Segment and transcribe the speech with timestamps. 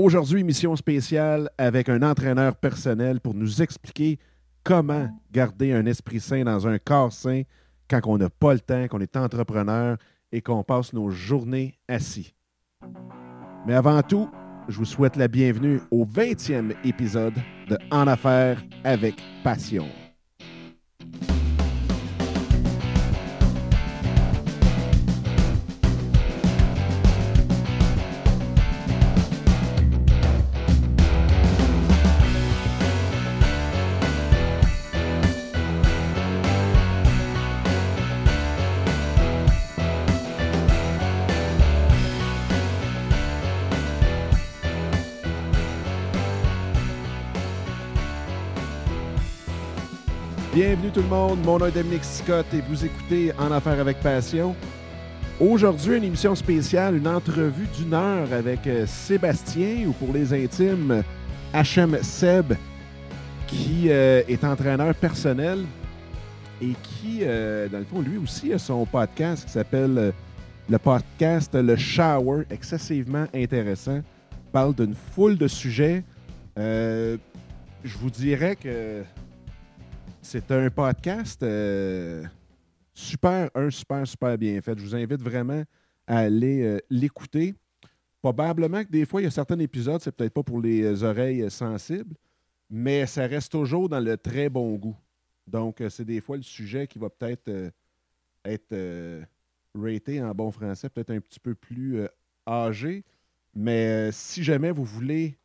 [0.00, 4.20] Aujourd'hui, mission spéciale avec un entraîneur personnel pour nous expliquer
[4.62, 7.42] comment garder un esprit sain dans un corps sain
[7.90, 9.96] quand on n'a pas le temps, qu'on est entrepreneur
[10.30, 12.32] et qu'on passe nos journées assis.
[13.66, 14.30] Mais avant tout,
[14.68, 17.34] je vous souhaite la bienvenue au 20e épisode
[17.68, 19.88] de En affaires avec passion.
[50.98, 54.56] Tout le monde, mon nom est Dominique Scott et vous écoutez En Affaires avec Passion.
[55.38, 61.04] Aujourd'hui, une émission spéciale, une entrevue d'une heure avec euh, Sébastien, ou pour les intimes,
[61.54, 62.54] HM Seb,
[63.46, 65.60] qui euh, est entraîneur personnel
[66.60, 70.12] et qui, euh, dans le fond, lui aussi a son podcast qui s'appelle
[70.68, 74.00] le podcast Le Shower, excessivement intéressant.
[74.32, 76.02] Il parle d'une foule de sujets.
[76.56, 77.18] je
[77.84, 79.04] vous dirais que
[80.22, 82.24] c'est un podcast euh,
[82.92, 84.78] super, un super, super bien fait.
[84.78, 85.62] Je vous invite vraiment
[86.06, 87.54] à aller euh, l'écouter.
[88.20, 91.08] Probablement que des fois, il y a certains épisodes, c'est peut-être pas pour les euh,
[91.08, 92.14] oreilles sensibles,
[92.68, 94.96] mais ça reste toujours dans le très bon goût.
[95.46, 97.50] Donc, c'est des fois le sujet qui va peut-être
[98.44, 99.22] être
[99.74, 102.02] raté en bon français, peut-être un petit peu plus
[102.46, 103.02] âgé.
[103.54, 105.38] Mais si jamais vous voulez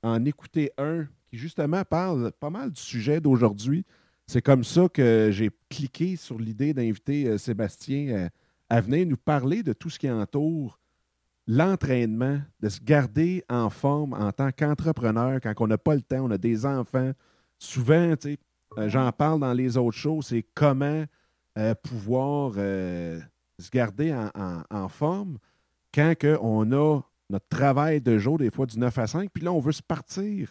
[0.00, 3.84] en écouter un qui justement parle pas mal du sujet d'aujourd'hui,
[4.32, 8.28] c'est comme ça que j'ai cliqué sur l'idée d'inviter euh, Sébastien euh,
[8.70, 10.80] à venir nous parler de tout ce qui entoure
[11.46, 16.24] l'entraînement, de se garder en forme en tant qu'entrepreneur quand on n'a pas le temps,
[16.24, 17.12] on a des enfants.
[17.58, 21.04] Souvent, euh, j'en parle dans les autres choses, c'est comment
[21.82, 25.36] pouvoir se garder en, forme
[25.92, 29.52] quand on a notre travail de jour, des fois du 9 à 5, puis là,
[29.52, 30.50] on veut se partir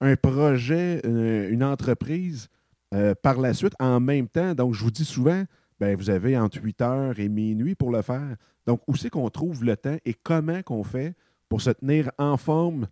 [0.00, 2.48] un projet, une entreprise
[2.94, 4.54] euh, par la suite en même temps.
[4.54, 5.42] Donc, je vous dis souvent,
[5.80, 8.36] ben, vous avez entre 8 heures et minuit pour le faire.
[8.64, 11.14] Donc, où c'est qu'on trouve le temps et comment qu'on fait
[11.48, 12.86] pour se tenir en forme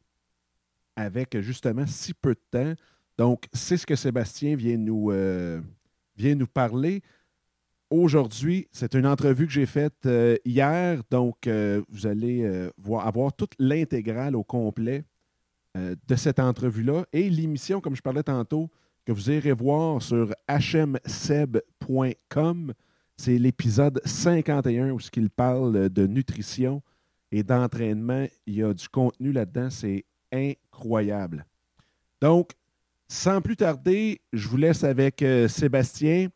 [0.96, 2.74] avec justement si peu de temps?
[3.18, 5.60] Donc, c'est ce que Sébastien vient nous, euh,
[6.18, 7.00] nous parler.
[7.88, 11.48] Aujourd'hui, c'est une entrevue que j'ai faite euh, hier, donc
[11.88, 15.04] vous allez voir, avoir toute l'intégrale au complet
[15.76, 17.06] de cette entrevue-là.
[17.12, 18.68] Et l'émission, comme je parlais tantôt,
[19.04, 21.02] que vous irez voir sur hmseb.com.
[23.16, 26.82] C'est l'épisode 51 où il parle de nutrition
[27.30, 28.26] et d'entraînement.
[28.46, 29.70] Il y a du contenu là-dedans.
[29.70, 31.46] C'est incroyable.
[32.20, 32.52] Donc,
[33.08, 36.28] sans plus tarder, je vous laisse avec euh, Sébastien.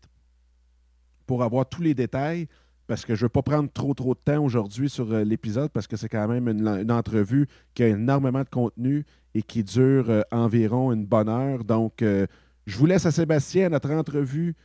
[1.26, 2.48] pour avoir tous les détails
[2.88, 5.72] parce que je ne veux pas prendre trop trop de temps aujourd'hui sur euh, l'épisode
[5.72, 10.10] parce que c'est quand même une, entrevue qui a énormément de contenu et qui dure
[10.10, 11.64] euh, environ une bonne heure.
[11.64, 12.28] Donc, euh,
[12.66, 14.56] je vous laisse à Sébastien, notre entrevue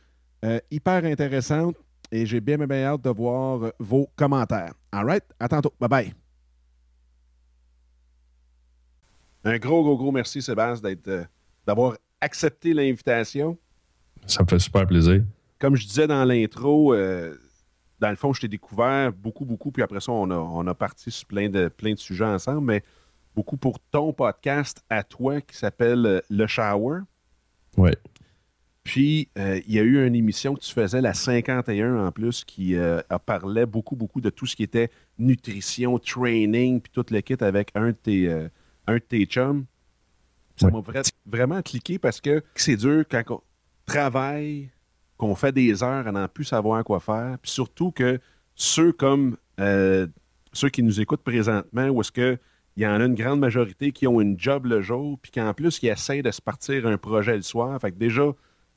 [0.71, 1.75] hyper intéressante
[2.11, 4.73] et j'ai bien, bien, hâte de voir vos commentaires.
[4.91, 5.23] All right?
[5.39, 5.73] À tantôt.
[5.79, 6.13] Bye bye.
[9.43, 10.95] Un gros, gros, gros merci, Sébastien,
[11.65, 13.57] d'avoir accepté l'invitation.
[14.25, 15.23] Ça me fait super plaisir.
[15.59, 16.93] Comme je disais dans l'intro,
[17.99, 20.73] dans le fond, je t'ai découvert beaucoup, beaucoup, puis après ça, on a, on a
[20.73, 22.83] parti sur plein de, plein de sujets ensemble, mais
[23.35, 27.01] beaucoup pour ton podcast à toi qui s'appelle euh, Le Shower.
[27.77, 27.91] Oui.
[28.83, 32.43] Puis, euh, il y a eu une émission que tu faisais, la 51 en plus,
[32.45, 34.89] qui euh, parlait beaucoup, beaucoup de tout ce qui était
[35.19, 38.47] nutrition, training, puis tout le kit avec un de tes,
[38.87, 39.65] un de tes chums.
[40.55, 40.81] Ça m'a
[41.25, 43.41] vraiment cliqué parce que c'est dur quand on
[43.85, 44.69] travaille
[45.17, 47.37] qu'on fait des heures à n'en plus savoir quoi faire.
[47.41, 48.19] Puis surtout que
[48.55, 50.07] ceux comme euh,
[50.53, 52.39] ceux qui nous écoutent présentement, où est-ce qu'il
[52.77, 55.79] y en a une grande majorité qui ont une job le jour, puis qu'en plus,
[55.79, 57.79] qui essayent de se partir un projet le soir.
[57.79, 58.31] Fait que déjà,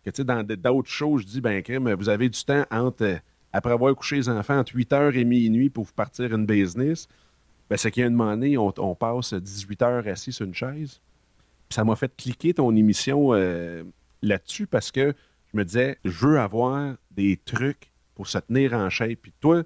[0.04, 3.20] que dans d'autres choses, je dis, ben, crème, vous avez du temps entre
[3.52, 7.08] après avoir couché les enfants entre 8h et minuit pour partir une business,
[7.68, 10.54] ben, c'est qu'il y a un moment donné, on, passe 18 heures assis sur une
[10.54, 11.00] chaise.
[11.68, 13.82] ça m'a fait cliquer ton émission euh,
[14.22, 15.14] là-dessus parce que
[15.52, 19.18] je me disais, je veux avoir des trucs pour se tenir en shape.
[19.22, 19.62] Puis toi,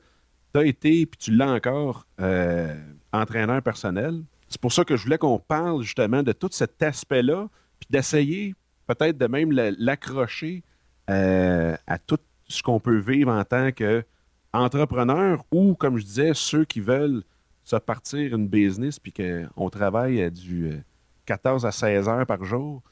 [0.52, 2.75] tu as été, puis tu l'as encore, euh,
[3.12, 4.22] entraîneur personnel.
[4.48, 7.48] C'est pour ça que je voulais qu'on parle justement de tout cet aspect-là,
[7.81, 8.54] puis d'essayer
[8.86, 10.62] peut-être de même l'accrocher
[11.10, 16.64] euh, à tout ce qu'on peut vivre en tant qu'entrepreneur ou, comme je disais, ceux
[16.64, 17.22] qui veulent
[17.64, 20.82] se partir une business puis qu'on travaille du
[21.26, 22.82] 14 euh, à 16 heures par jour.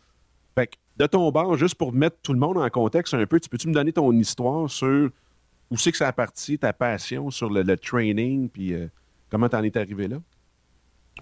[0.54, 3.40] Fait que de ton bord, juste pour mettre tout le monde en contexte un peu,
[3.40, 5.10] tu peux-tu me donner ton histoire sur
[5.70, 8.88] où c'est que ça a parti, ta passion sur le, training, puis euh,
[9.30, 10.18] comment tu en es arrivé là?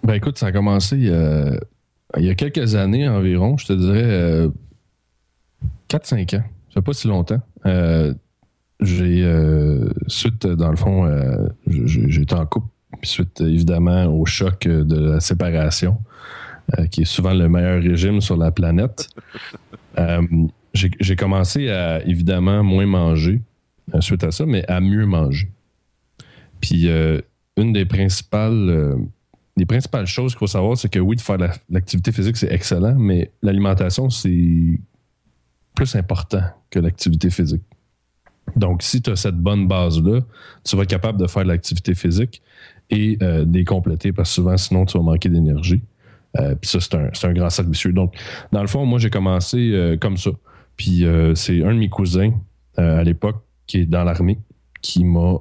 [0.03, 4.49] Ben écoute, ça a commencé il y a quelques années environ, je te dirais
[5.89, 6.45] 4-5 ans.
[6.73, 7.41] Ça pas si longtemps.
[7.67, 8.15] Euh,
[8.81, 12.69] j'ai euh, suite, dans le fond, euh, j'étais en couple,
[13.03, 15.99] suite évidemment au choc de la séparation,
[16.91, 19.09] qui est souvent le meilleur régime sur la planète.
[20.75, 23.41] j'ai commencé à évidemment moins manger
[24.01, 25.51] suite à ça, mais à mieux manger.
[26.61, 26.89] Puis
[27.57, 28.97] une des principales
[29.61, 31.37] les principales choses qu'il faut savoir, c'est que oui, de faire
[31.69, 34.79] l'activité physique, c'est excellent, mais l'alimentation, c'est
[35.75, 37.63] plus important que l'activité physique.
[38.57, 40.21] Donc, si tu as cette bonne base-là,
[40.65, 42.41] tu vas être capable de faire de l'activité physique
[42.89, 45.83] et euh, des compléter parce que souvent, sinon, tu vas manquer d'énergie.
[46.39, 48.15] Euh, puis ça, c'est un, un, grand cercle Donc,
[48.53, 50.31] dans le fond, moi, j'ai commencé euh, comme ça.
[50.77, 51.05] Puis
[51.35, 52.33] c'est un de mes cousins
[52.79, 54.39] à l'époque qui est dans l'armée
[54.81, 55.39] qui m'a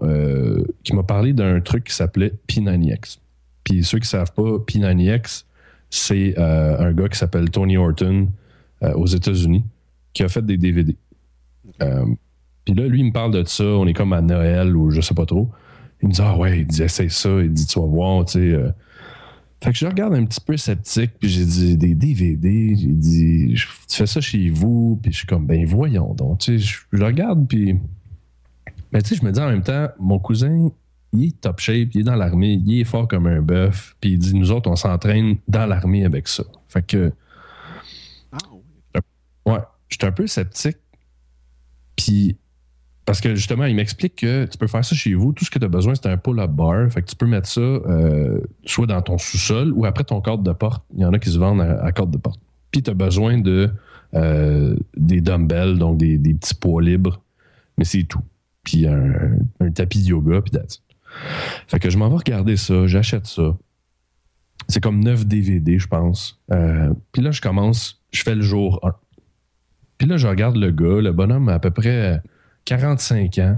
[0.83, 3.19] qui m'a parlé d'un truc qui s'appelait P90X.
[3.63, 5.45] Puis ceux qui ne savent pas, P90X,
[5.89, 8.27] c'est un gars qui s'appelle Tony Horton
[8.81, 9.63] aux États-Unis
[10.12, 10.97] qui a fait des DVD.
[12.65, 13.63] Puis là, lui, il me parle de ça.
[13.63, 15.50] On est comme à Noël ou je sais pas trop.
[16.01, 17.30] Il me dit Ah ouais, il dit essaye ça.
[17.41, 18.39] Il dit Tu vas voir, tu sais.
[18.39, 18.69] Euh.
[19.61, 22.75] Fait que je regarde un petit peu sceptique, puis j'ai dit des DVD.
[22.77, 23.56] J'ai dit
[23.88, 26.39] Tu fais ça chez vous, puis je suis comme Ben voyons donc.
[26.39, 27.77] Tu sais, je, regarde, puis.
[28.94, 30.69] Mais tu sais, je me dis en même temps, mon cousin,
[31.11, 34.11] il est top shape, il est dans l'armée, il est fort comme un bœuf, puis
[34.11, 36.44] il dit Nous autres, on s'entraîne dans l'armée avec ça.
[36.69, 37.12] Fait que.
[38.31, 39.01] Ah, oui.
[39.45, 39.59] Ouais,
[39.89, 40.77] j'étais un peu sceptique.
[41.97, 42.38] Puis
[43.09, 45.33] parce que justement, il m'explique que tu peux faire ça chez vous.
[45.33, 46.91] Tout ce que tu as besoin, c'est un pull-up bar.
[46.91, 50.44] Fait que tu peux mettre ça euh, soit dans ton sous-sol ou après ton cadre
[50.44, 50.85] de porte.
[50.94, 52.39] Il y en a qui se vendent à, à de porte.
[52.69, 53.71] Puis tu as besoin de
[54.13, 57.19] euh, des dumbbells, donc des, petits poids libres.
[57.79, 58.21] Mais c'est tout.
[58.63, 60.83] Puis un, tapis de yoga, puis that's
[61.65, 63.57] Fait que je m'en vais regarder ça, j'achète ça.
[64.67, 66.39] C'est comme 9 DVD, je pense.
[66.51, 68.94] Euh, puis là, je commence, je fais le jour 1.
[69.97, 72.21] Puis là, je regarde le gars, le bonhomme à peu près
[72.69, 73.57] 45 ans.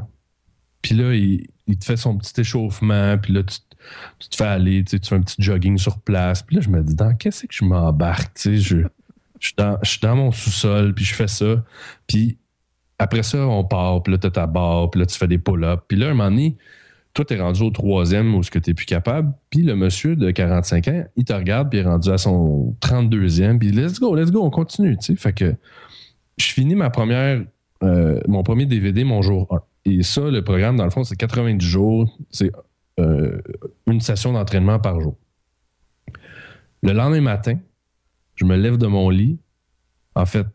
[0.81, 3.17] Puis là, il, te fait son petit échauffement.
[3.17, 6.43] Puis là, tu, te fais aller, tu, fais un petit jogging sur place.
[6.43, 8.31] Puis là, je me dis, dans qu'est-ce que je m'embarque?
[8.43, 8.77] Je, je,
[9.39, 11.63] suis dans, je suis dans mon sous-sol, puis je fais ça.
[12.07, 12.37] Puis
[12.99, 14.47] après ça, on part, puis là, tu as
[14.87, 15.83] puis là, tu fais des pull-ups.
[15.89, 16.55] Puis là, un moment donné,
[17.13, 19.33] toi, tu es rendu au troisième où ce que tu plus capable.
[19.49, 22.77] Puis le monsieur de 45 ans, il te regarde, puis il est rendu à son
[22.79, 23.59] 32e.
[23.59, 24.97] Puis let's go, let's go, on continue.
[24.97, 25.15] Tu sais.
[25.17, 25.53] Fait que
[26.37, 27.41] je finis ma première
[27.83, 29.61] euh, mon premier DVD, mon jour 1.
[29.85, 32.17] Et ça, le programme, dans le fond, c'est 90 jours.
[32.29, 32.51] C'est
[32.99, 33.39] euh,
[33.87, 35.17] une session d'entraînement par jour.
[36.83, 37.57] Le lendemain matin,
[38.35, 39.39] je me lève de mon lit.
[40.15, 40.45] En fait,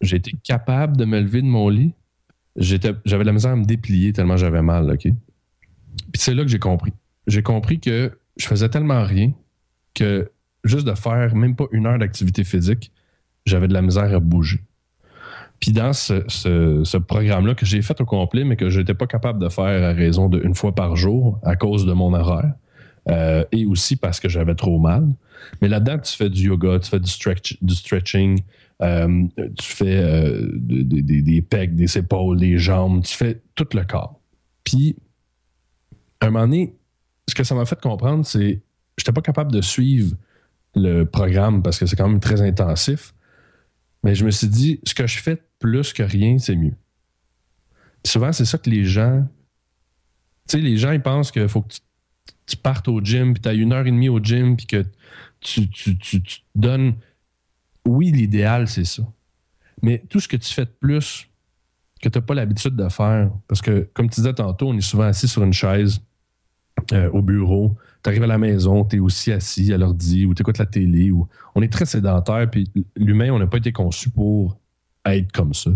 [0.00, 1.94] j'ai été capable de me lever de mon lit.
[2.56, 5.02] J'avais la misère à me déplier tellement j'avais mal, OK?
[5.02, 5.14] Puis
[6.14, 6.92] c'est là que j'ai compris.
[7.26, 9.32] J'ai compris que je faisais tellement rien
[9.94, 10.30] que
[10.64, 12.92] juste de faire même pas une heure d'activité physique,
[13.46, 14.60] j'avais de la misère à bouger.
[15.60, 19.40] Puis dans ce, programme-là que j'ai fait au complet, mais que je n'étais pas capable
[19.40, 22.54] de faire à raison d'une fois par jour à cause de mon horaire,
[23.08, 25.08] euh, et aussi parce que j'avais trop mal.
[25.60, 28.40] Mais là-dedans, tu fais du yoga, tu fais du, stretch, du stretching,
[28.82, 34.20] euh, tu fais euh, des, pecs, des épaules, des jambes, tu fais tout le corps.
[34.62, 34.96] Puis,
[36.20, 36.74] à un moment donné,
[37.28, 38.62] ce que ça m'a fait comprendre, c'est que
[38.98, 40.14] je n'étais pas capable de suivre
[40.74, 43.14] le programme parce que c'est quand même très intensif.
[44.04, 46.76] Mais je me suis dit, ce que je fais plus que rien, c'est mieux.
[48.04, 49.26] souvent, c'est ça que les gens.
[50.48, 51.74] Tu sais, les gens, ils pensent qu'il faut que
[52.46, 54.84] tu, partes au gym, puis tu as une heure et demie au gym, puis que
[55.40, 56.22] tu, tu,
[56.54, 56.94] donnes.
[57.84, 59.02] Oui, l'idéal, c'est ça.
[59.82, 61.28] Mais tout ce que tu fais de plus,
[62.00, 64.80] que tu n'as pas l'habitude de faire, parce que, comme tu disais tantôt, on est
[64.80, 66.00] souvent assis sur une chaise
[66.92, 70.34] euh, au bureau, tu arrives à la maison, tu es aussi assis à l'ordi ou
[70.34, 71.10] tu écoutes la télé.
[71.10, 71.28] Ou...
[71.54, 74.58] On est très sédentaire, puis l'humain, on n'a pas été conçu pour
[75.16, 75.70] être comme ça.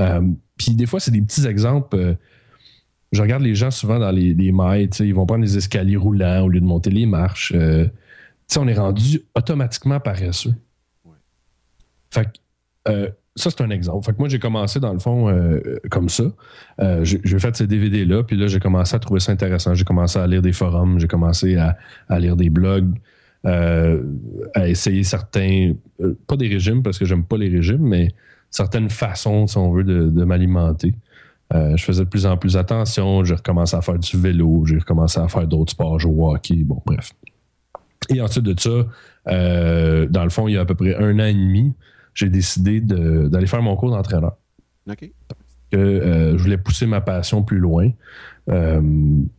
[0.00, 0.22] Euh,
[0.56, 1.96] puis des fois, c'est des petits exemples.
[1.96, 2.14] Euh,
[3.12, 6.44] je regarde les gens souvent dans les, les mailles, ils vont prendre des escaliers roulants
[6.44, 7.52] au lieu de monter les marches.
[7.54, 7.88] Euh,
[8.56, 10.54] on est rendu automatiquement paresseux.
[12.10, 12.30] Fait que,
[12.88, 14.04] euh, ça, c'est un exemple.
[14.04, 16.24] Fait que moi, j'ai commencé, dans le fond, euh, comme ça.
[17.02, 19.74] j'ai fait ces DVD-là, puis là, j'ai commencé à trouver ça intéressant.
[19.74, 21.76] J'ai commencé à lire des forums, j'ai commencé à,
[22.18, 22.92] lire des blogs,
[23.44, 25.74] à essayer certains,
[26.26, 28.12] pas des régimes, parce que j'aime pas les régimes, mais
[28.50, 30.94] certaines façons, si on veut, de m'alimenter.
[31.52, 33.24] Euh, je faisais de plus en plus attention.
[33.24, 34.64] J'ai recommencé à faire du vélo.
[34.66, 36.62] J'ai recommencé à faire d'autres sports, jouer au hockey.
[36.62, 37.12] Bon, bref.
[38.08, 38.86] Et ensuite de ça,
[39.28, 41.74] euh, dans le fond, il y a à peu près un an et demi,
[42.14, 44.36] j'ai décidé d'aller faire mon cours d'entraîneur.
[44.88, 45.10] OK.
[45.70, 47.90] Que, euh, je voulais pousser ma passion plus loin.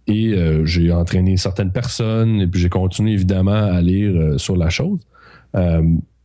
[0.07, 4.99] et j'ai entraîné certaines personnes et puis j'ai continué évidemment à lire sur la chose.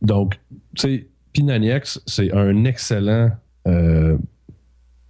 [0.01, 0.39] donc,
[0.75, 3.31] tu sais, Pinaniex, c'est un excellent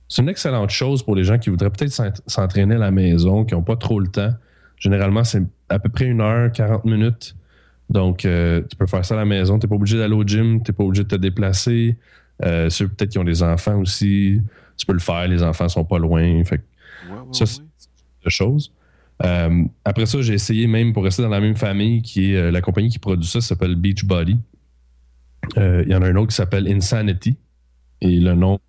[0.10, 3.54] c'est une excellente chose pour les gens qui voudraient peut-être s'entraîner à la maison, qui
[3.54, 4.32] n'ont pas trop le temps.
[4.78, 7.36] Généralement, c'est à peu près une heure, 40 minutes.
[7.90, 9.60] Donc, euh, tu peux faire ça à la maison.
[9.60, 11.98] Tu n'es pas obligé d'aller au gym, tu n'es pas obligé de te déplacer.
[12.46, 14.42] Euh, ceux peut-être qui ont des enfants aussi,
[14.78, 15.28] tu peux le faire.
[15.28, 16.44] Les enfants sont pas loin.
[16.46, 16.62] Fait
[17.32, 17.62] ça, c'est
[18.24, 18.72] une chose.
[19.26, 22.62] Euh, après ça, j'ai essayé même pour rester dans la même famille, qui est la
[22.62, 24.38] compagnie qui produit ça, s'appelle Beachbody.
[25.56, 27.38] Il y en a un autre qui s'appelle Insanity.
[28.02, 28.60] Et le nom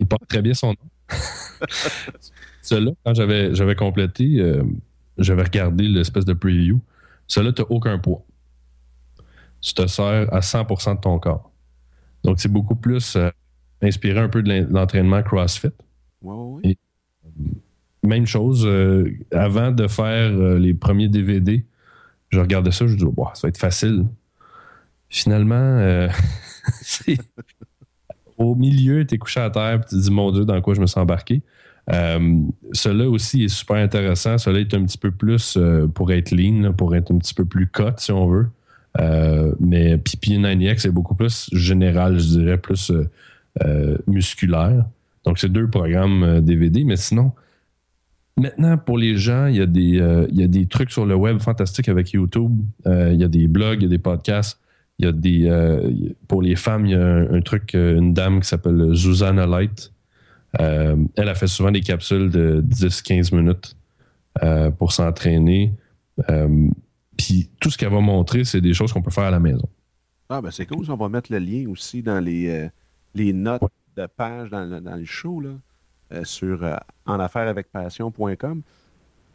[0.00, 0.76] il porte très bien son nom.
[2.62, 4.64] Celui-là, quand j'avais, j'avais complété, euh,
[5.18, 6.80] j'avais regardé l'espèce de preview.
[7.26, 8.24] Celui-là, tu n'as aucun poids.
[9.60, 11.52] Tu te sers à 100% de ton corps.
[12.24, 13.30] Donc, c'est beaucoup plus euh,
[13.82, 15.68] inspiré un peu de l'entraînement CrossFit.
[18.02, 21.66] Même chose, euh, avant de faire les premiers DVD,
[22.30, 24.06] je regardais ça, je me disais, ça va être facile.
[25.10, 26.08] Finalement,
[26.80, 27.18] c'est
[28.38, 30.80] au milieu, tu es couché à terre, tu te dis, mon Dieu, dans quoi je
[30.80, 31.42] me suis embarqué.
[31.92, 32.40] Euh,
[32.72, 34.38] cela aussi est super intéressant.
[34.38, 37.44] Cela est un petit peu plus euh, pour être lean, pour être un petit peu
[37.44, 38.48] plus cut, si on veut.
[38.98, 42.92] Euh, mais Pipi 9X est beaucoup plus général, je dirais, plus
[44.06, 44.84] musculaire.
[45.24, 46.84] Donc, c'est deux programmes DVD.
[46.84, 47.32] Mais sinon,
[48.36, 51.14] maintenant, pour les gens, il y, a des, il y a des trucs sur le
[51.14, 52.58] web fantastiques avec YouTube.
[52.86, 54.58] il y a des blogs, il y a des podcasts.
[55.00, 55.48] Il y a des.
[55.48, 55.90] Euh,
[56.28, 59.94] pour les femmes, il y a un, truc, euh, une dame qui s'appelle Susanna Light.
[60.60, 63.76] Euh, elle a fait souvent des capsules de 10-15 minutes
[64.78, 65.72] pour s'entraîner.
[67.16, 69.68] Puis tout ce qu'elle va montrer, c'est des choses qu'on peut faire à la maison.
[70.28, 70.84] Ah, ben c'est cool.
[70.90, 72.68] On va mettre le lien aussi dans les,
[73.14, 73.62] les notes
[73.96, 78.62] de page dans, le show, là, sur enaffairevecpassion.com.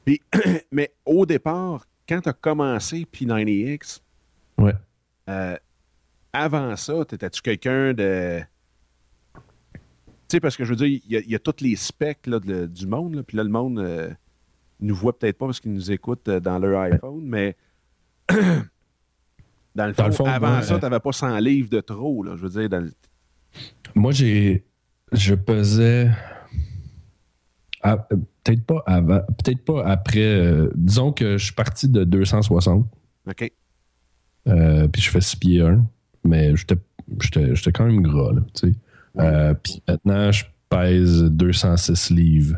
[0.71, 4.01] mais au départ, quand tu as commencé P90X,
[4.59, 4.75] ouais.
[5.29, 5.55] Euh,
[6.33, 8.41] avant ça, étais-tu quelqu'un de.
[10.27, 13.23] Tu sais, parce que je veux dire, il y, a tous les specs du monde,
[13.27, 14.09] puis là, le monde ne euh,
[14.79, 17.55] nous voit peut-être pas parce qu'ils nous écoutent euh, dans leur iPhone, mais
[19.75, 22.59] dans le fond, avant ça, tu n'avais pas 100 livres de trop, là, je veux
[22.61, 22.69] dire.
[22.69, 22.87] Dans
[23.93, 24.65] Moi, j'ai.
[25.11, 26.09] Je pesais.
[27.83, 30.67] Peut-être pas avant, peut-être pas après.
[30.73, 32.87] disons que je suis parti de 260.
[33.27, 33.51] OK.
[34.47, 35.85] Euh, puis je fais 6 pieds 1.
[36.23, 38.75] Mais j'étais quand même gras, là, tu sais.
[39.19, 42.57] Euh, puis maintenant, je pèse 206 livres,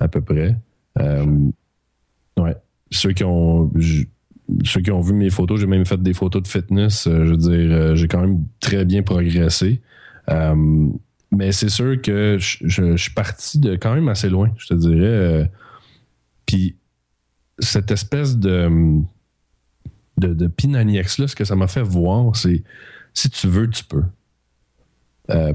[0.00, 0.56] à peu près.
[0.98, 1.50] Euh,
[2.38, 2.56] ouais.
[2.90, 3.70] Ceux qui ont...
[4.64, 7.04] ceux qui ont vu mes photos, j'ai même fait des photos de fitness.
[7.04, 9.82] je veux dire, j'ai quand même très bien progressé.
[11.30, 15.50] mais c'est sûr que je, suis parti de quand même assez loin, je te dirais.
[16.46, 16.76] Puis
[17.58, 19.02] cette espèce de
[20.18, 22.62] de, de Pinaniax, là, ce que ça m'a fait voir, c'est
[23.14, 24.04] si tu veux, tu peux.
[25.30, 25.52] Euh,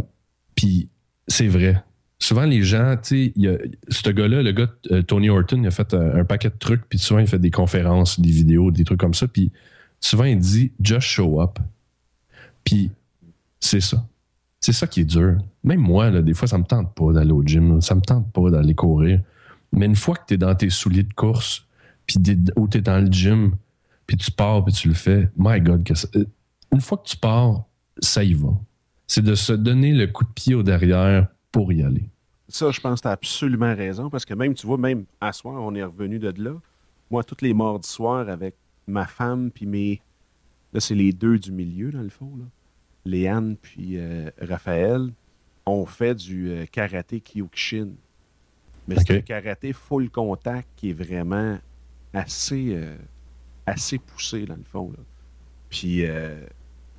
[0.55, 0.89] puis
[1.27, 1.84] c'est vrai.
[2.20, 5.93] Souvent, les gens, tu sais, ce gars-là, le gars, euh, Tony Horton, il a fait
[5.93, 9.13] un, paquet de trucs, puis souvent, il fait des conférences, des vidéos, des trucs comme
[9.13, 9.51] ça, puis
[10.00, 11.60] souvent, il dit just show up.
[12.63, 12.91] Puis
[13.60, 14.08] c'est ça.
[14.62, 15.38] C'est ça qui est dur.
[15.65, 18.32] Même moi, là, des fois, ça me tente pas d'aller au gym, ça me tente
[18.32, 19.22] pas d'aller courir.
[19.74, 21.65] Mais une fois que tu es dans tes souliers de course,
[22.05, 22.17] puis
[22.55, 23.55] ou tu es dans le gym,
[24.05, 25.29] puis tu pars, puis tu le fais.
[25.38, 26.25] My God, que euh,
[26.72, 27.63] une fois que tu pars,
[28.00, 28.50] ça y va.
[29.07, 32.10] C'est de se donner le coup de pied au derrière pour y aller.
[32.48, 35.31] Ça, je pense que tu as absolument raison, parce que même, tu vois, même à
[35.31, 36.55] soir, on est revenu de là.
[37.10, 38.55] Moi, toutes les mardis soirs, avec
[38.88, 40.01] ma femme, puis mes.
[40.74, 42.31] Là, c'est les deux du milieu, dans le fond.
[42.38, 42.45] Là.
[43.05, 45.13] Léane, puis euh, Raphaël,
[45.65, 47.89] on fait du euh, karaté Kyokushin.
[48.88, 51.57] Mais c'est un karaté full contact qui est vraiment
[52.13, 52.77] assez
[53.65, 54.91] assez poussé, dans le fond.
[55.70, 56.39] Puis, euh,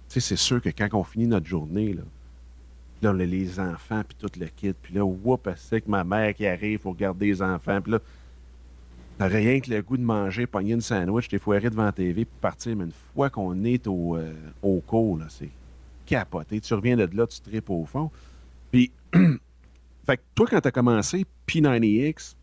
[0.09, 2.03] tu sais, c'est sûr que quand on finit notre journée, là,
[3.13, 4.73] là, les enfants, puis tout le kit.
[4.73, 7.81] Puis là, whoop, c'est que ma mère qui arrive pour garder les enfants.
[7.81, 7.99] Puis là,
[9.19, 12.25] t'as rien que le goût de manger, pogner une sandwich, t'es foiré devant la TV,
[12.25, 12.77] puis partir.
[12.77, 15.51] Mais une fois qu'on est au, euh, au cours, là, c'est
[16.07, 16.61] capoté.
[16.61, 18.11] Tu reviens de là, tu tripes au fond.
[18.71, 18.91] Puis,
[20.07, 22.35] fait que toi, quand t'as commencé P90X,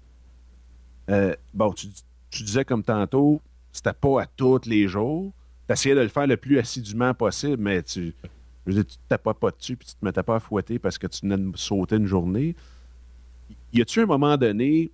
[1.10, 1.88] euh, bon, tu,
[2.30, 5.34] tu disais comme tantôt, c'était pas à tous les jours.
[5.68, 8.13] Tu essayais de le faire le plus assidûment possible, mais tu
[8.66, 10.78] je veux dire, tu ne tapais pas dessus puis tu te mettais pas à fouetter
[10.80, 12.56] parce que tu venais de sauter une journée.
[13.74, 14.92] Y a-tu un moment donné,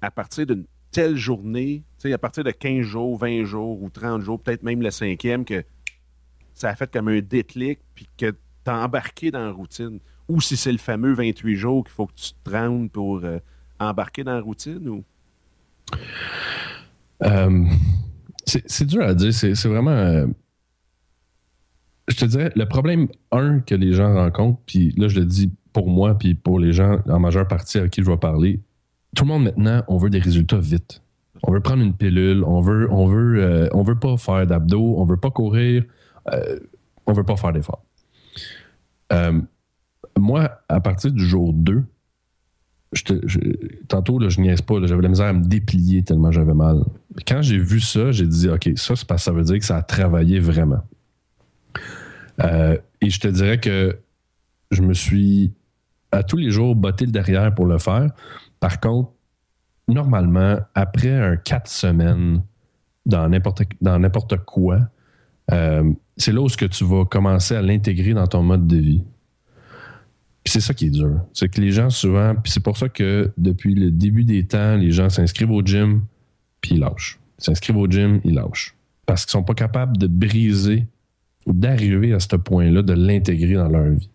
[0.00, 4.40] à partir d'une telle journée, à partir de 15 jours, 20 jours ou 30 jours,
[4.40, 5.64] peut-être même le cinquième, que
[6.54, 10.00] ça a fait comme un déclic puis que tu as embarqué dans la routine?
[10.28, 13.38] Ou si c'est le fameux 28 jours qu'il faut que tu te rendes pour euh,
[13.78, 14.88] embarquer dans la routine?
[14.88, 15.04] Ou...
[17.22, 17.64] Euh,
[18.46, 19.32] c'est dur à dire.
[19.32, 19.90] C'est vraiment.
[19.90, 20.26] Euh,
[22.08, 25.50] je te dirais, le problème, un, que les gens rencontrent, puis là, je le dis
[25.72, 28.60] pour moi, puis pour les gens en majeure partie à qui je vais parler,
[29.16, 31.02] tout le monde maintenant, on veut des résultats vite.
[31.42, 34.94] On veut prendre une pilule, on veut, on veut, euh, on veut pas faire d'abdos,
[34.98, 35.84] on veut pas courir,
[36.32, 36.58] euh,
[37.06, 37.84] on veut pas faire d'efforts.
[39.12, 39.40] Euh,
[40.18, 41.84] moi, à partir du jour 2,
[42.94, 43.38] je
[43.88, 46.82] tantôt, là, je niaise pas, j'avais la misère à me déplier tellement j'avais mal.
[47.26, 50.38] Quand j'ai vu ça, j'ai dit, OK, ça, ça veut dire que ça a travaillé
[50.38, 50.82] vraiment.
[52.42, 53.98] Euh, et je te dirais que
[54.70, 55.52] je me suis
[56.12, 58.10] à tous les jours botté le derrière pour le faire.
[58.60, 59.10] Par contre,
[59.88, 62.42] normalement, après un quatre semaines
[63.06, 64.78] dans n'importe quoi,
[65.52, 69.04] euh, c'est là où que tu vas commencer à l'intégrer dans ton mode de vie.
[70.46, 71.20] C'est ça qui est dur.
[71.32, 74.76] C'est que les gens souvent, puis c'est pour ça que depuis le début des temps,
[74.76, 76.02] les gens s'inscrivent au gym,
[76.60, 77.18] puis ils lâchent.
[77.38, 78.74] Ils s'inscrivent au gym, ils lâchent.
[79.06, 80.86] Parce qu'ils sont pas capables de briser
[81.46, 84.08] d'arriver à ce point-là, de l'intégrer dans leur vie.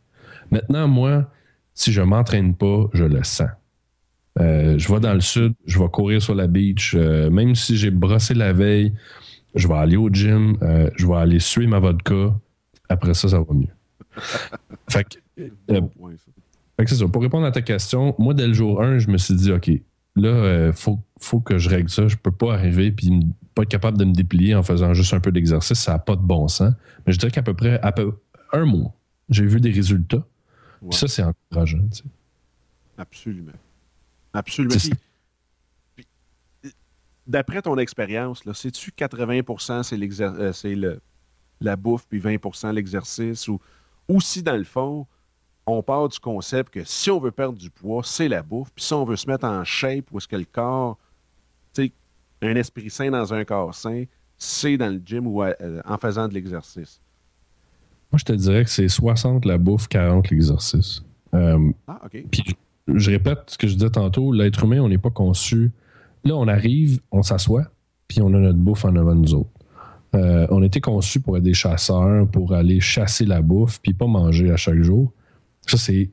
[0.52, 1.30] Maintenant, moi,
[1.74, 3.50] si je m'entraîne pas, je le sens.
[4.40, 7.78] Euh, je vais dans le sud, je vais courir sur la beach, euh, même si
[7.78, 8.94] j'ai brossé la veille,
[9.56, 12.34] je vais aller au gym, euh, je vais aller suer ma vodka.
[12.88, 13.68] Après ça, ça va mieux.
[14.90, 15.18] fait que,
[16.88, 17.08] c'est ça.
[17.08, 19.70] Pour répondre à ta question, moi, dès le jour 1, je me suis dit, OK,
[20.16, 22.08] là, il faut, faut, que je règle ça.
[22.08, 23.12] Je peux pas arriver puis
[23.56, 26.16] pas être capable de me déplier en faisant juste un peu d'exercice, ça n'a pas
[26.16, 26.74] de bon sens.
[27.06, 28.14] Mais je dirais qu'à peu près à peu,
[28.54, 28.94] un mois,
[29.30, 30.26] j'ai vu des résultats.
[30.92, 31.82] Ça, c'est encourageant.
[32.98, 33.52] Absolument.
[34.34, 34.76] Absolument.
[37.28, 41.02] D'après ton expérience, sais-tu 80 c'est c'est le,
[41.62, 43.60] la bouffe, puis 20% l'exercice, ou,
[44.08, 45.06] ou si dans le fond,
[45.70, 48.84] on part du concept que si on veut perdre du poids, c'est la bouffe, puis
[48.84, 50.98] si on veut se mettre en shape, où est-ce que le corps,
[51.74, 51.92] tu sais,
[52.42, 54.06] un esprit sain dans un corps sain,
[54.38, 55.54] c'est dans le gym ou euh,
[55.86, 57.02] en faisant de l'exercice?
[58.12, 61.04] Moi, je te dirais que c'est 60 la bouffe, 40 l'exercice.
[61.34, 62.24] Euh, ah, OK.
[62.32, 62.44] Puis,
[62.88, 65.72] je répète ce que je disais tantôt, l'être humain, on n'est pas conçu.
[66.24, 67.66] Là, on arrive, on s'assoit,
[68.08, 69.52] puis on a notre bouffe en avant de nous autres.
[70.16, 74.08] Euh, on était conçu pour être des chasseurs, pour aller chasser la bouffe, puis pas
[74.08, 75.12] manger à chaque jour.
[75.70, 76.10] Ça, c'est.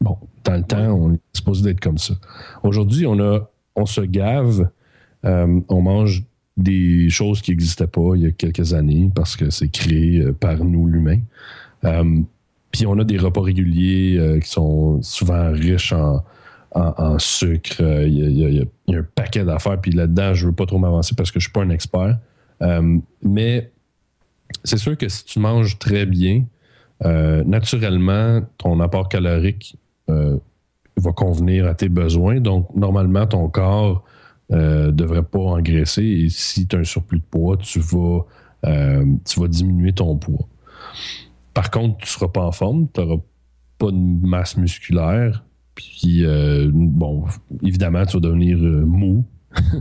[0.00, 2.14] Bon, dans le temps, on est supposé d'être comme ça.
[2.62, 4.68] Aujourd'hui, on a on se gave
[5.24, 6.24] euh, on mange
[6.56, 10.32] des choses qui n'existaient pas il y a quelques années parce que c'est créé euh,
[10.32, 11.18] par nous, l'humain.
[11.84, 12.20] Euh,
[12.72, 16.22] puis on a des repas réguliers qui sont souvent riches en,
[17.18, 17.80] sucre.
[17.80, 18.60] Il y,
[18.94, 19.80] a, un paquet d'affaires.
[19.80, 21.70] Puis là-dedans, je ne veux pas trop m'avancer parce que je ne suis pas un
[21.70, 22.18] expert.
[23.22, 23.72] mais
[24.64, 26.44] c'est sûr que si tu manges très bien,
[27.04, 29.76] naturellement, ton apport calorique
[30.98, 32.40] va convenir à tes besoins.
[32.40, 34.04] Donc, normalement, ton corps
[34.50, 36.02] euh, devrait pas engraisser.
[36.02, 38.20] Et si tu as un surplus de poids, tu vas,
[38.66, 40.48] euh, tu vas diminuer ton poids.
[41.54, 43.20] Par contre, tu ne seras pas en forme, tu n'auras
[43.78, 45.44] pas de masse musculaire.
[45.74, 47.24] Puis, euh, bon,
[47.62, 49.24] évidemment, tu vas devenir mou.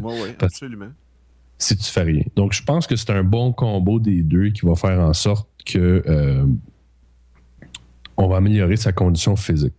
[0.03, 0.89] Oui, oui, absolument.
[1.57, 2.23] si tu fais rien.
[2.35, 5.49] Donc, je pense que c'est un bon combo des deux qui va faire en sorte
[5.65, 6.03] que
[8.17, 9.75] on va améliorer sa condition physique.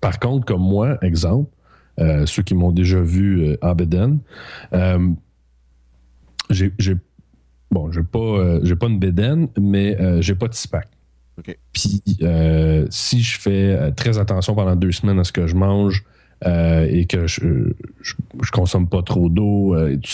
[0.00, 1.50] Par contre, comme moi, exemple,
[1.98, 4.18] euh, ceux qui m'ont déjà vu euh, à Beden.
[4.74, 5.10] Euh,
[6.50, 6.70] j'ai,
[7.70, 10.88] bon, j'ai pas, j'ai pas une Beden, mais j'ai pas de SPAC.
[11.72, 12.02] Puis
[12.90, 16.04] si je fais très attention pendant deux semaines à ce que je mange
[16.44, 20.10] et que je, je, consomme pas trop d'eau et tout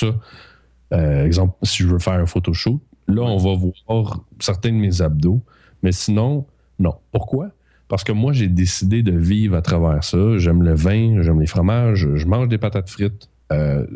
[0.91, 5.03] ça, exemple, si je veux faire un photoshoot, là, on va voir certains de mes
[5.03, 5.43] abdos.
[5.83, 6.47] Mais sinon,
[6.83, 6.97] non.
[7.12, 7.51] Pourquoi?
[7.88, 10.38] Parce que moi, j'ai décidé de vivre à travers ça.
[10.38, 13.29] J'aime le vin, j'aime les fromages, je mange des patates frites.
[13.53, 13.87] Euh,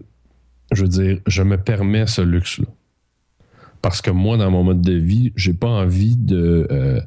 [0.73, 2.67] je veux dire, je me permets ce luxe-là.
[3.83, 7.01] Parce que moi, dans mon mode de vie, j'ai pas envie de euh,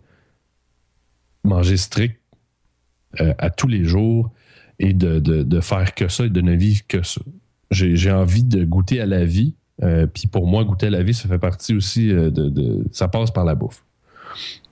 [1.44, 2.20] manger strict
[3.18, 4.32] à tous les jours
[4.78, 7.22] et de, faire que ça et de ne vivre que ça.
[7.72, 9.56] J'ai envie de goûter à la vie.
[10.14, 13.46] Puis pour moi, goûter à la vie, ça fait partie aussi de, Ça passe par
[13.46, 13.84] la bouffe.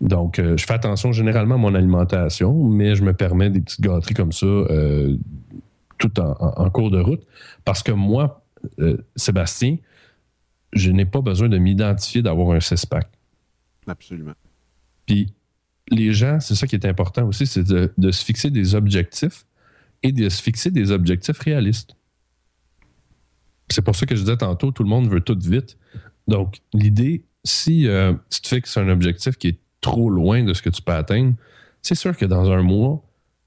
[0.01, 4.13] Donc, je fais attention généralement à mon alimentation, mais je me permets des petites gâteries
[4.13, 4.45] comme ça
[5.97, 7.23] tout en, cours de route.
[7.65, 8.43] Parce que moi,
[9.15, 9.77] Sébastien,
[10.73, 13.07] je n'ai pas besoin de m'identifier d'avoir un six-pack.
[13.87, 14.33] Absolument.
[15.05, 15.33] Puis
[15.89, 19.45] les gens, c'est ça qui est important aussi, c'est de, se fixer des objectifs
[20.03, 21.95] et de se fixer des objectifs réalistes.
[23.69, 25.77] C'est pour ça que je disais tantôt, tout le monde veut tout vite.
[26.27, 30.61] Donc, l'idée, si euh, tu te fixes un objectif qui est trop loin de ce
[30.61, 31.33] que tu peux atteindre,
[31.81, 33.03] c'est sûr que dans un mois,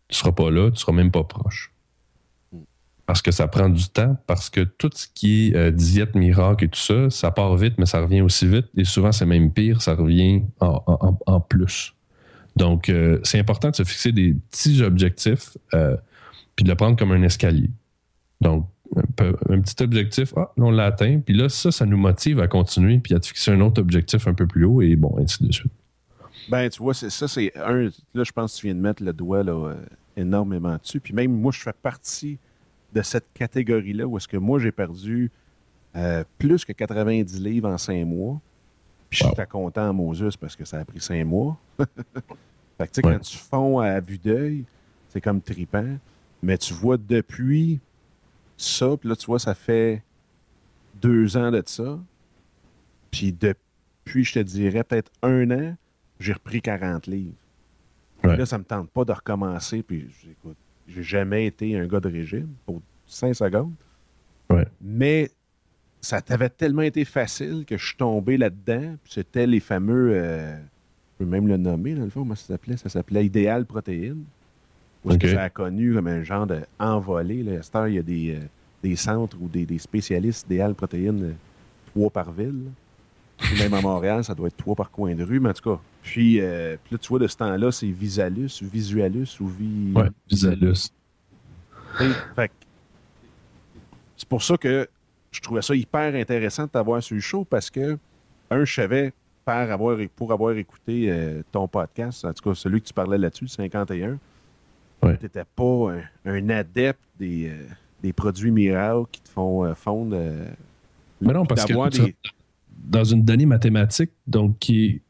[0.08, 1.72] tu seras pas là, tu seras même pas proche
[3.10, 6.66] parce que ça prend du temps, parce que tout ce qui est euh, diète miracle
[6.66, 8.66] et tout ça, ça part vite, mais ça revient aussi vite.
[8.76, 11.92] Et souvent, c'est même pire, ça revient en, plus.
[12.54, 15.96] Donc, euh, c'est important de se fixer des petits objectifs, euh,
[16.54, 17.70] puis de le prendre comme un escalier.
[18.40, 22.48] Donc, un, petit objectif, ah, on l'a atteint, puis là, ça, ça nous motive à
[22.48, 25.44] continuer, puis à te fixer un autre objectif un peu plus haut, et bon, ainsi
[25.44, 25.72] de suite.
[26.48, 27.90] Ben, tu vois, ça, c'est un.
[28.14, 29.74] Là, je pense que tu viens de mettre le doigt là,
[30.16, 31.00] énormément dessus.
[31.00, 32.38] Puis même moi, je fais partie
[32.92, 35.30] de cette catégorie-là où est-ce que moi, j'ai perdu
[35.96, 38.40] euh, plus que 90 livres en cinq mois.
[39.08, 41.56] Puis je suis content à Moses parce que ça a pris cinq mois.
[41.78, 44.64] fait que, tu sais, quand tu fonds à vue d'œil,
[45.08, 45.96] c'est comme tripant.
[46.42, 47.80] Mais tu vois depuis
[48.62, 50.02] ça, puis là, tu vois, ça fait
[51.00, 51.98] deux ans de ça.
[53.10, 55.76] Puis depuis, je te dirais, peut-être un an,
[56.18, 57.34] j'ai repris 40 livres.
[58.22, 59.82] Là, ça me tente pas de recommencer.
[59.82, 63.72] Puis, j'écoute, j'ai jamais été un gars de régime pour 5 secondes.
[64.80, 65.30] Mais
[66.00, 68.96] ça t'avait tellement été facile que je suis tombé là-dedans.
[69.04, 72.76] C'était les fameux, euh, je peux même le nommer, dans le fond, comment ça s'appelait?
[72.76, 74.24] Ça s'appelait Idéal Protéine.
[75.04, 77.58] Où ça a connu comme un genre d'envolée.
[77.72, 78.46] À il y a des, euh,
[78.82, 81.32] des centres ou des, spécialistes Idéal Protéine, euh,
[81.86, 82.64] trois par ville.
[83.58, 85.80] même à Montréal, ça doit être trois par coin de rue, mais en tout cas.
[86.02, 89.92] Puis, euh, puis là, tu vois, de ce temps-là, c'est Visalus, Visualus ou Vi...
[89.94, 90.90] Ouais, Visalus.
[94.16, 94.86] c'est pour ça que
[95.30, 97.98] je trouvais ça hyper intéressant de t'avoir sur le show parce que,
[98.50, 99.12] un, je savais,
[99.44, 103.18] par avoir, pour avoir écouté euh, ton podcast, en tout cas celui que tu parlais
[103.18, 104.18] là-dessus, 51,
[105.16, 105.92] tu n'étais pas
[106.24, 107.66] un, adepte des, euh,
[108.02, 110.16] des, produits miracles qui te font fondre.
[111.20, 111.74] Mais non, parce que
[112.82, 115.02] dans une donnée mathématique, donc qui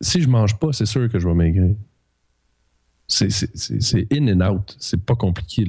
[0.00, 1.74] si je mange pas, c'est sûr que je vais maigrir.
[3.06, 4.76] C'est in and out.
[4.78, 5.66] C'est pas compliqué.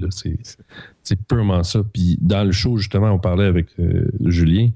[1.04, 1.82] C'est purement ça.
[1.84, 4.69] Puis dans le show, justement, on parlait avec euh, Julien.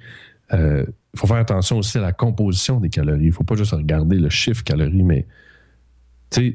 [0.51, 3.25] Il euh, faut faire attention aussi à la composition des calories.
[3.25, 5.25] Il faut pas juste regarder le chiffre calories, mais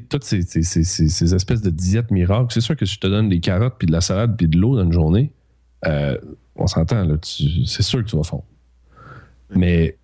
[0.09, 3.39] toutes ces, ces, espèces de diètes miracles, c'est sûr que si je te donne des
[3.39, 5.31] carottes, puis de la salade, puis de l'eau dans une journée,
[5.85, 6.17] euh,
[6.55, 8.45] on s'entend, c'est sûr que tu vas fondre.
[9.55, 9.97] Mais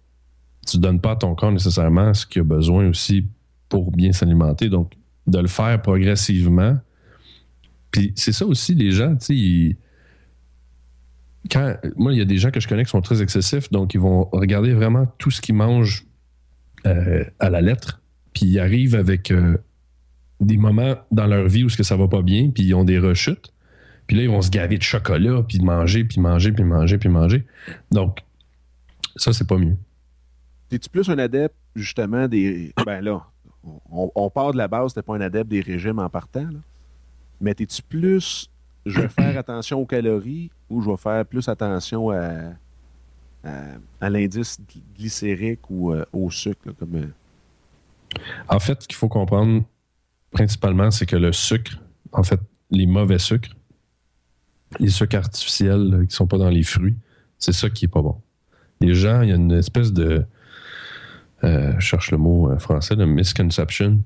[0.66, 3.28] tu ne donnes pas à ton corps nécessairement ce qu'il a besoin aussi
[3.70, 4.70] pour bien s'alimenter.
[4.70, 4.94] Donc,
[5.28, 6.78] de le faire progressivement.
[7.92, 9.78] Puis c'est ça aussi, les gens, tu sais,
[11.52, 13.94] quand, moi, il y a des gens que je connais qui sont très excessifs, donc
[13.94, 16.06] ils vont regarder vraiment tout ce qu'ils mangent
[16.86, 18.02] euh, à la lettre,
[18.36, 19.58] puis ils arrivent avec euh,
[20.42, 22.84] des moments dans leur vie où ce que ça va pas bien, puis ils ont
[22.84, 23.54] des rechutes,
[24.06, 26.98] puis là, ils vont se gaver de chocolat, puis de manger, puis manger, puis manger,
[26.98, 27.46] puis manger.
[27.92, 28.20] Donc,
[29.16, 29.78] ça, c'est pas mieux.
[30.70, 32.74] Es-tu plus un adepte, justement, des.
[32.86, 33.26] Ben là,
[33.90, 36.60] on, part de la base, t'es pas un adepte des régimes en partant, là.
[37.40, 38.50] Mais es-tu plus.
[38.86, 42.52] Je vais faire attention aux calories ou je vais faire plus attention à,
[44.02, 44.60] l'indice
[44.98, 46.96] glycérique ou euh, au sucre, comme.
[46.96, 47.08] Euh?
[48.50, 49.64] En fait, ce qu'il faut comprendre
[50.32, 51.80] principalement, c'est que le sucre,
[52.12, 52.40] en fait,
[52.72, 53.56] les mauvais sucres,
[54.80, 56.96] les sucres artificiels qui ne sont pas dans les fruits,
[57.40, 58.22] c'est ça qui est pas bon.
[58.82, 60.26] Les gens, il y a une espèce de
[61.44, 64.02] euh, je cherche le mot euh, français, de misconception,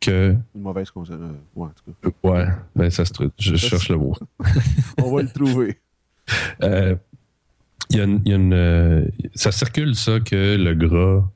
[0.00, 0.36] que.
[0.54, 1.24] Une mauvaise conception.
[1.24, 2.28] Euh, ouais, en tout cas.
[2.28, 2.46] ouais,
[2.76, 4.14] ben ça se Je cherche le mot.
[4.98, 5.80] On va le trouver.
[7.90, 11.28] Il y a, une, ça circule ça que le gras,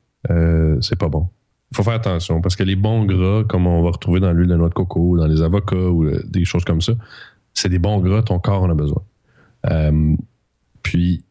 [0.81, 1.29] c'est pas bon.
[1.71, 4.49] Il faut faire attention parce que les bons gras, comme on va retrouver dans l'huile
[4.49, 6.93] de noix de coco, dans les avocats ou des choses comme ça,
[7.53, 9.03] c'est des bons gras, ton corps en a besoin.
[10.81, 11.23] puis,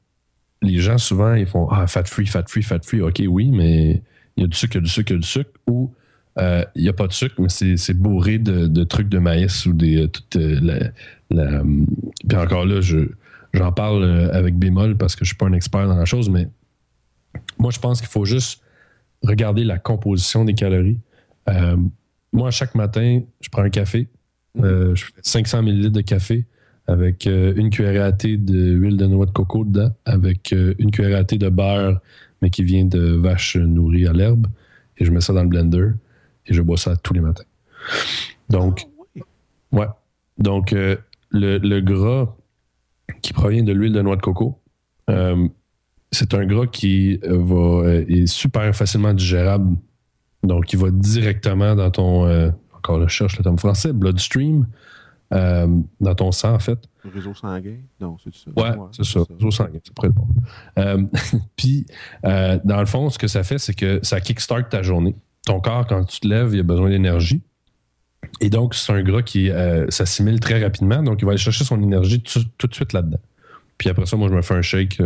[0.62, 3.00] les gens souvent, ils font Ah, fat free, fat free, fat free.
[3.00, 4.02] OK, oui, mais
[4.36, 5.50] il y a du sucre, il y a du sucre, il y a du sucre,
[5.66, 5.92] ou
[6.38, 9.72] euh, il n'y a pas de sucre, mais c'est bourré de, trucs de maïs ou
[9.72, 10.02] des.
[10.02, 10.92] Euh, toute, euh,
[11.30, 11.62] la,
[12.28, 12.80] puis encore là,
[13.52, 16.30] j'en parle avec bémol parce que je ne suis pas un expert dans la chose,
[16.30, 16.48] mais
[17.58, 18.62] moi, je pense qu'il faut juste
[19.22, 21.00] regarder la composition des calories.
[22.32, 24.08] moi, chaque matin, je prends un café,
[24.56, 26.46] Euh, je fais 500 ml de café
[26.86, 30.90] avec euh, une cuillère à thé d'huile de noix de coco dedans, avec euh, une
[30.90, 32.00] cuillère à thé de beurre,
[32.40, 34.46] mais qui vient de vache nourrie à l'herbe.
[34.96, 35.90] Et je mets ça dans le blender
[36.46, 37.44] et je bois ça tous les matins.
[38.48, 38.86] Donc,
[39.72, 39.86] ouais.
[40.38, 40.98] Donc, le,
[41.30, 42.34] le, gras
[43.22, 44.58] qui provient de l'huile de noix de coco,
[46.10, 49.76] c'est un gras qui va, est super facilement digérable.
[50.42, 54.66] Donc, il va directement dans ton encore le cherche le terme français, bloodstream,
[55.34, 55.66] euh,
[56.00, 56.78] dans ton sang, en fait.
[57.04, 57.76] Le réseau sanguin?
[58.00, 58.50] Non, c'est ça.
[58.56, 59.20] Ouais, c'est ça.
[59.30, 60.26] Réseau sanguin, c'est près bon.
[60.78, 61.04] Euh,
[61.56, 61.86] puis,
[62.24, 65.16] euh, dans le fond, ce que ça fait, c'est que ça kickstart ta journée.
[65.44, 67.42] Ton corps, quand tu te lèves, il a besoin d'énergie.
[68.40, 69.50] Et donc, c'est un gras qui
[69.88, 71.02] s'assimile très rapidement.
[71.02, 73.20] Donc, il va aller chercher son énergie tout, de suite là-dedans.
[73.78, 75.00] Puis après ça, moi, je me fais un shake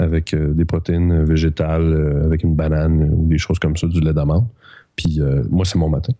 [0.00, 4.46] avec des protéines végétales, avec une banane ou des choses comme ça, du lait d'amande.
[4.96, 6.12] Puis moi, c'est mon matin.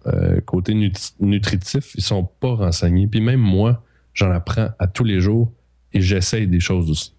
[0.47, 0.75] côté
[1.21, 3.07] nutritif, ils sont pas renseignés.
[3.07, 5.53] Puis même moi, j'en apprends à tous les jours
[5.93, 7.15] et j'essaye des choses aussi.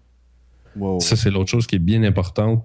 [1.00, 2.64] Ça, c'est l'autre chose qui est bien importante.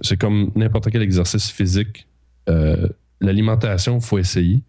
[0.00, 2.06] C'est comme n'importe quel exercice physique.
[2.48, 2.88] Euh,
[3.20, 4.62] l'alimentation, il faut essayer.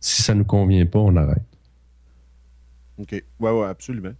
[0.00, 1.42] Si ça ne nous convient pas, on arrête.
[2.98, 3.12] OK.
[3.12, 4.12] Oui, oui, absolument.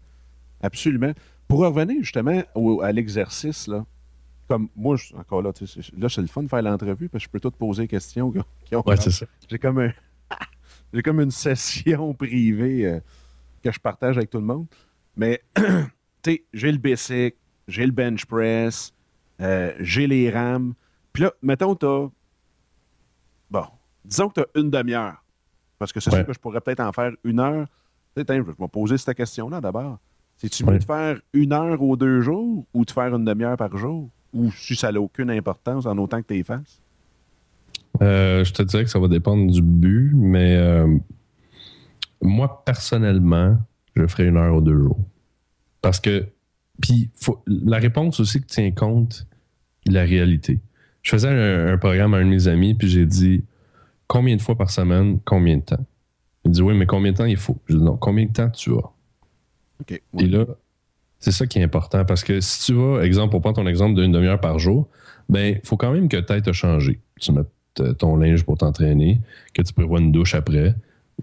[0.63, 1.13] Absolument.
[1.49, 2.43] Pour revenir justement
[2.83, 3.85] à l'exercice, là,
[4.53, 5.51] comme moi, encore là,
[5.97, 8.31] là, c'est le fun de faire l'entrevue parce que je peux tout poser des questions.
[8.31, 9.25] Oui, c'est ça.
[9.49, 9.91] J'ai comme,
[10.93, 12.87] J'ai comme une session privée.
[12.87, 13.01] Euh,
[13.63, 14.67] que je partage avec tout le monde.
[15.17, 15.63] Mais, tu
[16.25, 17.37] sais, j'ai le basic,
[17.69, 18.93] j'ai le bench press,
[19.41, 20.75] euh, j'ai les rames.
[21.13, 22.09] Puis là, mettons, t'as.
[23.51, 23.67] Bon,
[24.05, 25.25] disons que t'as une demi-heure.
[25.79, 27.67] Parce que c'est sûr que je pourrais peut-être en faire une heure.
[28.17, 29.99] Tu sais, je vais me poser cette question-là d'abord.
[30.37, 33.77] C'est-tu mieux de faire une heure ou deux jours ou de faire une demi-heure par
[33.77, 34.11] jour?
[34.33, 36.81] Ou si ça n'a aucune importance en autant que tu es fasses?
[38.03, 40.87] Euh, je te dirais que ça va dépendre du but, mais euh,
[42.21, 43.59] moi, personnellement,
[43.95, 44.99] je ferai une heure ou deux jours.
[45.81, 46.27] Parce que,
[46.81, 47.11] puis,
[47.47, 49.27] la réponse aussi que tient compte
[49.87, 50.61] de la réalité.
[51.03, 53.45] Je faisais un, programme à un de mes amis, puis j'ai dit
[54.07, 55.85] combien de fois par semaine, combien de temps?
[56.45, 57.59] Il dit oui, mais combien de temps il faut?
[57.67, 59.99] Je dis non, combien de temps tu as?
[60.19, 60.47] Et là,
[61.23, 63.95] c'est ça qui est important parce que si tu vas, exemple, pour prendre ton exemple
[63.95, 64.89] d'une demi-heure par jour,
[65.29, 67.01] ben, il faut quand même que tête a changé.
[67.21, 67.43] Tu mets
[67.99, 69.21] ton linge pour t'entraîner,
[69.55, 70.75] que tu prévois une douche après,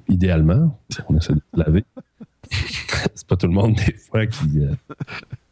[0.08, 1.84] idéalement, on essaie de se laver.
[2.50, 4.60] c'est pas tout le monde des fois qui.
[4.60, 4.72] Euh,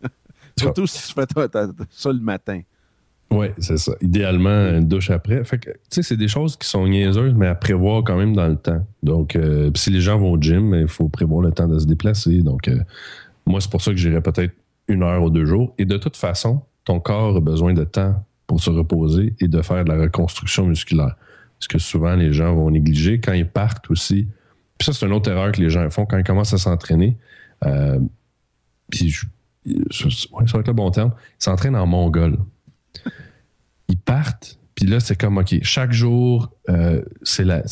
[0.58, 1.26] Surtout si tu fais
[1.90, 2.62] ça le matin.
[3.30, 3.92] Oui, c'est ça.
[4.00, 5.44] Idéalement, une douche après.
[5.44, 8.34] Fait que, tu sais, c'est des choses qui sont niaiseuses, mais à prévoir quand même
[8.34, 8.88] dans le temps.
[9.04, 11.86] Donc, euh, si les gens vont au gym, il faut prévoir le temps de se
[11.86, 12.42] déplacer.
[12.42, 12.80] Donc, euh,
[13.48, 14.54] moi, c'est pour ça que j'irai peut-être
[14.88, 15.74] une heure ou deux jours.
[15.78, 19.62] Et de toute façon, ton corps a besoin de temps pour se reposer et de
[19.62, 21.16] faire de la reconstruction musculaire.
[21.60, 24.28] Ce que souvent les gens vont négliger quand ils partent aussi
[24.78, 27.18] puis ça, c'est une autre erreur que les gens font quand ils commencent à s'entraîner.
[27.66, 28.00] Euh,
[28.90, 29.12] puis,
[29.92, 31.14] ça va être le bon terme.
[31.40, 32.38] Ils s'entraînent en mongol.
[33.90, 37.64] Ils partent, puis là, c'est comme, OK, chaque jour, euh, c'est la.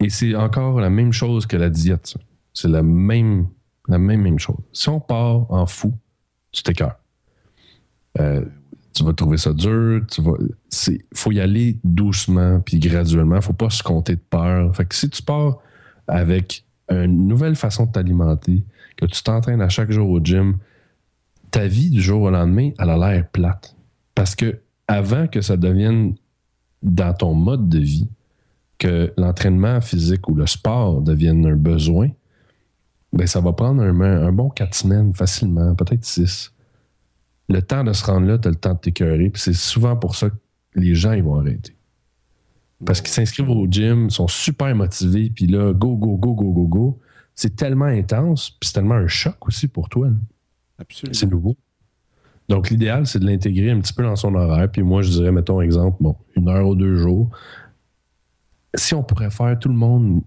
[0.00, 2.16] Et c'est encore la même chose que la diète.
[2.52, 3.48] C'est la même,
[3.88, 4.56] la même, même chose.
[4.72, 5.94] Si on part en fou,
[6.52, 6.98] tu t'écœures.
[8.20, 8.44] Euh,
[8.94, 10.02] tu vas trouver ça dur.
[10.10, 10.34] Tu vas,
[11.14, 13.40] faut y aller doucement puis graduellement.
[13.40, 14.74] Faut pas se compter de peur.
[14.74, 15.58] Fait que si tu pars
[16.06, 18.64] avec une nouvelle façon de t'alimenter,
[18.96, 20.58] que tu t'entraînes à chaque jour au gym,
[21.50, 23.76] ta vie du jour au lendemain, elle a l'air plate.
[24.14, 26.14] Parce que avant que ça devienne
[26.82, 28.08] dans ton mode de vie,
[28.78, 32.10] que l'entraînement physique ou le sport devienne un besoin,
[33.14, 36.52] ben ça va prendre un, bon quatre semaines facilement, peut-être six.
[37.48, 39.30] Le temps de se rendre là, tu as le temps de t'écœurer.
[39.30, 40.36] Puis c'est souvent pour ça que
[40.74, 41.76] les gens ils vont arrêter.
[42.84, 46.66] Parce qu'ils s'inscrivent au gym, sont super motivés, puis là, go, go, go, go, go,
[46.66, 47.00] go.
[47.36, 50.08] C'est tellement intense, puis c'est tellement un choc aussi pour toi.
[50.78, 51.14] Absolument.
[51.14, 51.56] C'est nouveau.
[52.48, 54.70] Donc, l'idéal, c'est de l'intégrer un petit peu dans son horaire.
[54.70, 57.30] Puis moi, je dirais, mettons exemple, bon, une heure ou deux jours.
[58.74, 60.22] Si on pourrait faire tout le monde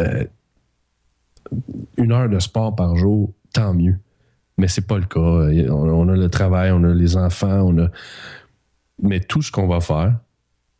[0.00, 0.24] euh,
[1.96, 3.98] une heure de sport par jour, tant mieux.
[4.58, 5.20] Mais c'est pas le cas.
[5.20, 7.88] On, a le travail, on a les enfants, on a.
[9.02, 10.18] Mais tout ce qu'on va faire,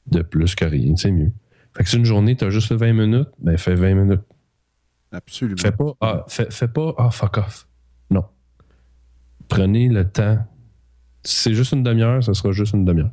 [0.06, 1.32] de plus que rien, c'est mieux.
[1.76, 4.22] Fait que si une journée, tu as juste 20 minutes, ben fais 20 minutes.
[5.11, 5.61] Absolument.
[5.61, 7.66] Fais pas, ah, fais pas, ah, fuck off.
[8.11, 8.24] Non.
[9.48, 10.38] Prenez le temps
[11.24, 13.12] si c'est juste une demi-heure, ça sera juste une demi-heure.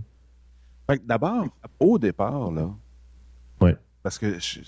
[1.04, 1.48] d'abord,
[1.80, 2.70] au départ, là.
[3.62, 3.72] Oui.
[4.02, 4.60] Parce que je,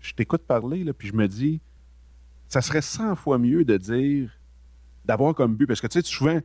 [0.00, 1.60] je t'écoute parler, là, puis je me dis,
[2.48, 4.30] ça serait 100 fois mieux de dire,
[5.04, 6.40] d'avoir comme but, parce que tu sais, souvent,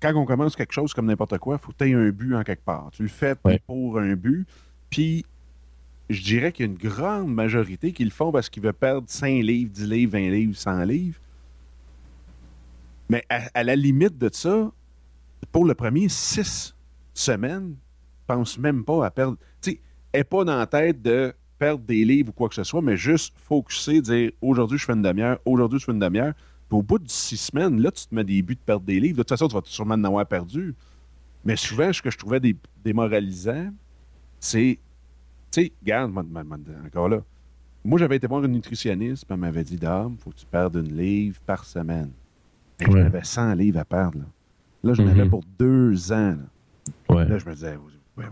[0.00, 2.34] quand on commence quelque chose comme n'importe quoi, il faut que tu aies un but
[2.34, 2.90] en quelque part.
[2.92, 3.34] Tu le fais
[3.66, 4.46] pour un but,
[4.90, 5.24] puis
[6.10, 9.08] je dirais qu'il y a une grande majorité qui le font parce qu'ils veulent perdre
[9.08, 11.18] 5 livres, 10 livres, 20 livres, 100 livres.
[13.10, 14.70] Mais à la limite de ça,
[15.50, 16.74] pour le premier six
[17.14, 17.74] semaines,
[18.26, 19.36] pense même pas à perdre.
[19.60, 19.80] Tu sais,
[20.14, 22.96] n'est pas dans la tête de perdre des livres ou quoi que ce soit, mais
[22.96, 26.34] juste focuser, dire aujourd'hui je fais une demi-heure, aujourd'hui je fais une demi-heure.
[26.68, 29.00] Puis au bout de six semaines, là, tu te mets des buts de perdre des
[29.00, 29.16] livres.
[29.16, 30.74] De toute façon, tu vas sûrement en avoir perdu.
[31.44, 32.40] Mais souvent, ce que je trouvais
[32.84, 33.72] démoralisant,
[34.38, 34.78] c'est.
[35.50, 36.12] Tu sais, regarde,
[36.86, 37.22] encore là.
[37.84, 40.44] Moi, j'avais été voir une nutritionniste, puis elle m'avait dit Dame, il faut que tu
[40.44, 42.10] perdes une livre par semaine.
[42.80, 44.18] Et J'avais 100 livres à perdre.
[44.18, 44.24] Là.
[44.84, 45.30] Là, j'en avais mhm.
[45.30, 46.36] pour deux ans.
[47.08, 47.38] Là.
[47.38, 47.78] je me disais,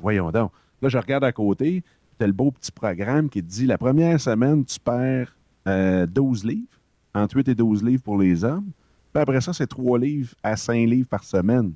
[0.02, 0.52] voyons donc.
[0.82, 1.82] Là, je regarde à côté,
[2.18, 6.48] tu le beau petit programme qui te dit la première semaine, tu perds 12 euh,
[6.48, 6.80] livres,
[7.14, 8.70] entre 8 et 12 livres pour les hommes.
[9.12, 11.72] Puis après ça, c'est 3 livres à 5 livres par semaine.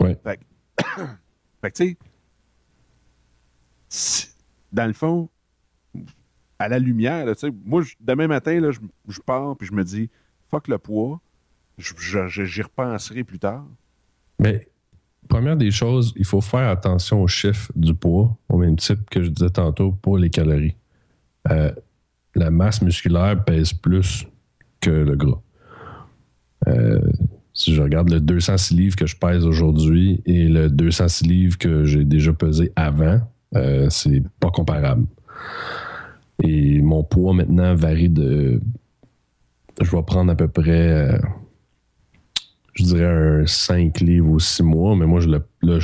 [0.00, 0.18] Ouais.
[0.24, 0.36] Fait,
[1.70, 1.96] que, tu
[3.88, 4.28] sais,
[4.72, 5.28] dans le fond,
[6.58, 7.26] à la lumière,
[7.64, 10.10] moi, demain matin, là, je, je pars puis je me dis,
[10.50, 11.20] fuck le poids,
[11.78, 13.66] J'y repenserai plus tard.
[14.38, 14.68] Mais
[15.28, 19.22] première des choses, il faut faire attention aux chiffres du poids, au même type que
[19.22, 20.76] je disais tantôt pour les calories.
[21.50, 21.70] Euh,
[22.34, 24.26] la masse musculaire pèse plus
[24.80, 25.40] que le gras.
[26.68, 27.00] Euh,
[27.52, 31.84] si je regarde le 206 livres que je pèse aujourd'hui et le 206 livres que
[31.84, 33.20] j'ai déjà pesé avant,
[33.54, 35.06] euh, c'est pas comparable.
[36.42, 38.60] Et mon poids maintenant varie de.
[39.80, 41.20] Je vais prendre à peu près
[42.74, 45.78] je dirais un 5 livres ou 6 mois, mais moi, je le, là,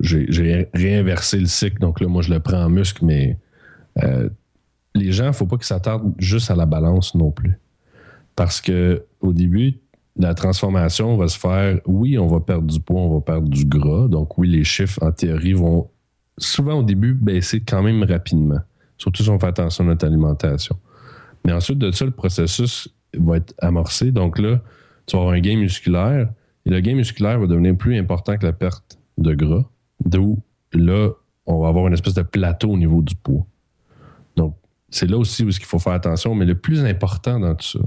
[0.00, 3.38] j'ai réinversé le cycle, donc là, moi, je le prends en muscle, mais
[4.02, 4.28] euh,
[4.94, 7.58] les gens, il faut pas qu'ils s'attardent juste à la balance non plus.
[8.36, 9.80] Parce que au début,
[10.16, 13.64] la transformation va se faire, oui, on va perdre du poids, on va perdre du
[13.64, 15.90] gras, donc oui, les chiffres, en théorie, vont
[16.38, 18.60] souvent au début baisser quand même rapidement,
[18.98, 20.76] surtout si on fait attention à notre alimentation.
[21.44, 24.60] Mais ensuite de ça, le processus va être amorcé, donc là,
[25.06, 26.28] tu vas avoir un gain musculaire
[26.66, 29.64] et le gain musculaire va devenir plus important que la perte de gras,
[30.04, 30.38] d'où
[30.72, 31.10] là,
[31.46, 33.46] on va avoir une espèce de plateau au niveau du poids.
[34.36, 34.56] Donc,
[34.90, 37.78] c'est là aussi où il faut faire attention, mais le plus important dans tout ça,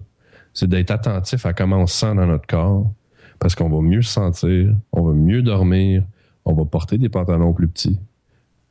[0.54, 2.92] c'est d'être attentif à comment on se sent dans notre corps,
[3.38, 6.04] parce qu'on va mieux se sentir, on va mieux dormir,
[6.46, 8.00] on va porter des pantalons plus petits,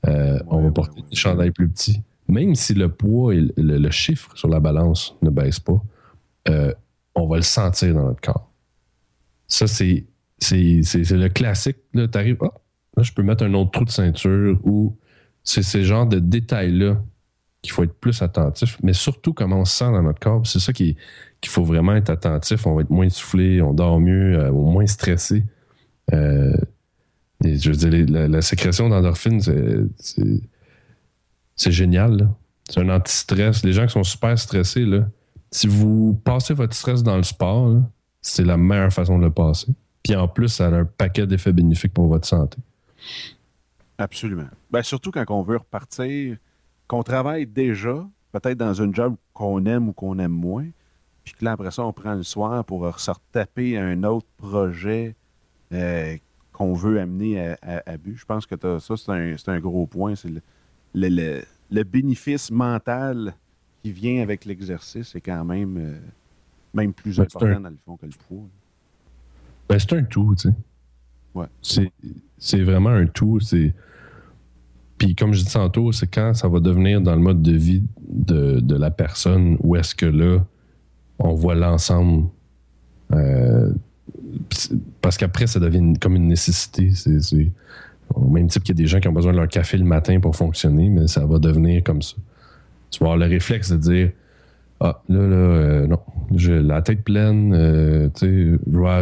[0.07, 2.03] euh, on va porter des chandails plus petits.
[2.29, 5.83] Même si le poids et le, chiffre sur la balance ne baisse pas,
[6.49, 6.73] euh,
[7.14, 8.51] on va le sentir dans notre corps.
[9.49, 10.07] Ça, c'est,
[10.53, 11.79] le classique.
[11.95, 12.53] Là, t'arrives, ah,
[12.97, 14.97] là, je peux mettre un autre trou de ceinture ou
[15.43, 17.03] c'est ce genre de détails-là
[17.63, 20.47] qu'il faut être plus attentif, mais surtout comment on se sent dans notre corps.
[20.47, 20.97] C'est ça qu'il
[21.47, 22.67] faut vraiment être attentif.
[22.67, 25.45] On va être moins soufflé, on dort mieux, euh, moins stressé.
[26.12, 26.57] Euh,
[27.45, 32.29] je veux dire, la, sécrétion d'endorphine, c'est, génial.
[32.68, 33.64] C'est un anti-stress.
[33.64, 35.09] Les gens qui sont super stressés, là,
[35.51, 37.83] si vous passez votre stress dans le sport,
[38.29, 39.68] c'est la meilleure façon de le passer.
[40.03, 42.59] Puis en plus, ça a un paquet d'effets bénéfiques pour votre santé.
[43.99, 44.49] Absolument.
[44.70, 46.37] Ben, surtout quand on veut repartir,
[46.87, 50.68] qu'on travaille déjà, peut-être dans un job qu'on aime ou qu'on aime moins,
[51.24, 55.14] puis que là, après ça, on prend le soir pour se retaper un autre projet
[55.72, 56.16] euh,
[56.53, 58.16] qu'on veut amener à, but.
[58.16, 60.14] Je pense que ça, c'est un, gros point.
[60.14, 60.31] C'est
[60.95, 63.35] le, bénéfice mental
[63.83, 65.99] qui vient avec l'exercice est quand même, euh,
[66.75, 68.47] même plus important dans le fond que le poids.
[69.69, 70.55] Ben, c'est un tout, tu sais.
[71.35, 71.91] Ouais.
[72.39, 73.41] C'est vraiment un tout.
[73.41, 73.75] C'est.
[74.97, 77.85] Puis comme je dis tantôt, c'est quand ça va devenir dans le mode de vie
[78.09, 80.45] de, de la personne où est-ce que là,
[81.19, 82.29] on voit l'ensemble.
[83.12, 83.73] Euh,
[85.01, 86.91] parce qu'après, ça devient comme une nécessité.
[86.95, 87.53] C'est
[88.14, 89.85] au même type qu'il y a des gens qui ont besoin de leur café le
[89.85, 92.16] matin pour fonctionner, mais ça va devenir comme ça.
[92.91, 94.12] Tu vas avoir le réflexe de dire
[94.81, 95.99] Ah, là, là, euh, non,
[96.33, 98.59] j'ai la tête pleine, euh, tu sais,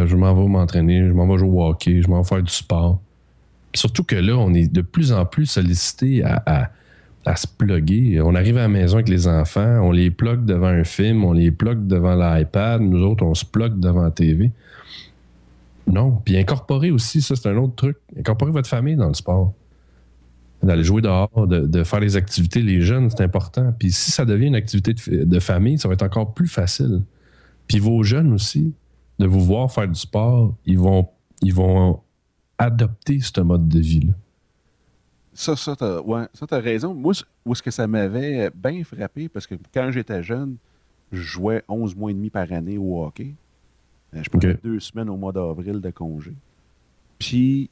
[0.07, 2.51] je, m'en vais m'entraîner, je m'en vais jouer au hockey, je m'en vais faire du
[2.51, 2.99] sport.
[3.75, 6.71] Surtout que là, on est de plus en plus sollicité à,
[7.35, 8.21] se plugger.
[8.21, 11.33] On arrive à la maison avec les enfants, on les plug devant un film, on
[11.33, 14.51] les plug devant l'iPad, nous autres, on se plug devant la TV.
[15.85, 16.21] Non.
[16.23, 17.97] Puis incorporer aussi, ça, c'est un autre truc.
[18.17, 19.53] Incorporer votre famille dans le sport.
[20.63, 22.61] D'aller jouer dehors, de, faire les activités.
[22.61, 23.73] Les jeunes, c'est important.
[23.77, 27.03] Puis si ça devient une activité de, de, famille, ça va être encore plus facile.
[27.67, 28.73] Puis vos jeunes aussi,
[29.19, 31.07] de vous voir faire du sport, ils vont,
[31.41, 32.01] ils vont
[32.57, 34.13] adopter ce mode de vie-là.
[35.33, 36.95] Ça, ça, t'as ouais, as raison.
[36.95, 37.13] Moi,
[37.45, 40.57] où est-ce que ça m'avait bien frappé, parce que quand j'étais jeune,
[41.11, 43.35] je jouais 11 mois et demi par année au hockey.
[44.15, 46.33] Euh, je prenais deux semaines au mois d'avril de congé.
[47.19, 47.69] Puis,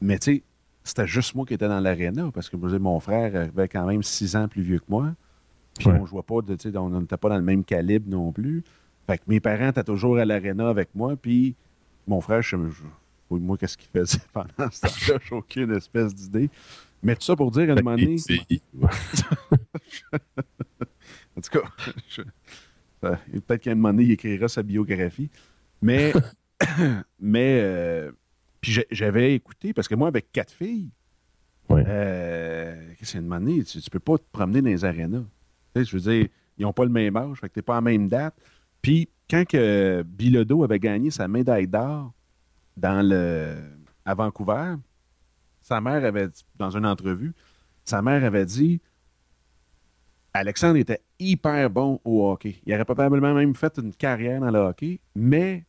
[0.00, 0.42] mais tu sais,
[0.86, 4.36] c'était juste moi qui étais dans l'aréna, parce que mon frère avait quand même six
[4.36, 5.14] ans plus vieux que moi.
[5.78, 8.62] Puis on jouait pas, de, on n'était pas dans le même calibre non plus.
[9.06, 11.54] Fait que mes parents étaient toujours à l'aréna avec moi, puis
[12.06, 12.84] mon frère, je, je
[13.30, 15.18] moi, qu'est-ce qu'il faisait pendant ce temps-là?
[15.28, 16.48] J'ai aucune espèce d'idée.
[17.02, 18.16] Mais tout ça pour dire, à un moment donné.
[21.36, 21.62] en tout cas,
[23.00, 25.28] peut-être qu'à un moment donné, il écrira sa biographie.
[25.82, 26.12] Mais,
[27.20, 28.12] mais euh,
[28.66, 30.90] puis j'avais écouté, parce que moi, avec quatre filles,
[31.70, 34.70] euh, qu'est-ce qu'il y a un moment donné, tu, ne peux pas te promener dans
[34.70, 35.22] les arénas.
[35.72, 37.62] Tu sais, je veux dire, ils n'ont pas le même âge, fait que tu n'es
[37.62, 38.34] pas à la même date.
[38.82, 42.12] Puis, quand que Bilodeau avait gagné sa médaille d'or,
[42.76, 43.54] dans le,
[44.04, 44.74] à Vancouver,
[45.62, 47.34] sa mère avait dit, dans une entrevue,
[47.84, 48.80] sa mère avait dit
[50.32, 52.56] Alexandre était hyper bon au hockey.
[52.66, 55.64] Il aurait probablement même fait une carrière dans le hockey, mais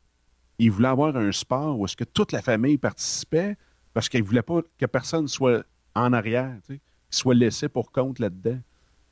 [0.60, 3.58] il voulait avoir un sport où est-ce que toute la famille participait
[3.93, 6.80] parce qu'il ne voulait pas que personne soit en arrière, qu'il
[7.10, 8.60] soit laissé pour compte là-dedans.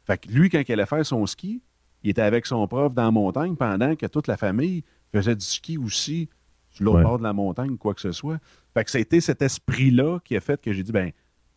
[0.06, 1.62] Fait que lui, quand il allait faire son ski,
[2.04, 5.46] il était avec son prof dans la montagne pendant que toute la famille faisait du
[5.46, 6.30] ski aussi
[6.70, 8.38] sur l'autre bord de la montagne, quoi que ce soit.
[8.74, 11.12] Fait que été cet esprit-là qui a fait que j'ai dit, ben,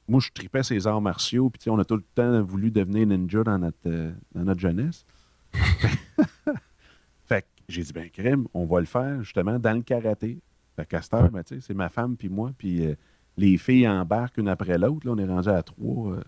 [0.07, 3.43] moi, je tripais ces arts martiaux, puis on a tout le temps voulu devenir ninja
[3.43, 5.05] dans notre, euh, dans notre jeunesse.
[7.69, 10.39] j'ai dit, ben, crème, on va le faire justement dans le karaté.
[10.77, 12.95] Fait qu'à cette heure, ben, c'est ma femme puis moi, puis euh,
[13.37, 15.07] les filles embarquent une après l'autre.
[15.07, 16.13] Là, on est rendu à trois.
[16.13, 16.21] Euh.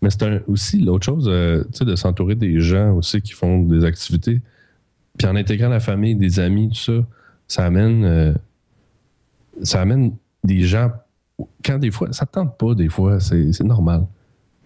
[0.00, 3.84] Mais c'est aussi l'autre chose, tu sais, de s'entourer des gens aussi qui font des
[3.84, 4.40] activités.
[5.18, 7.02] Puis en intégrant la famille, des amis, tout ça
[7.48, 8.34] ça amène, euh,
[9.62, 10.14] ça amène
[10.44, 10.92] des gens.
[11.64, 14.06] Quand des fois, ça ne tente pas, des fois, c'est normal.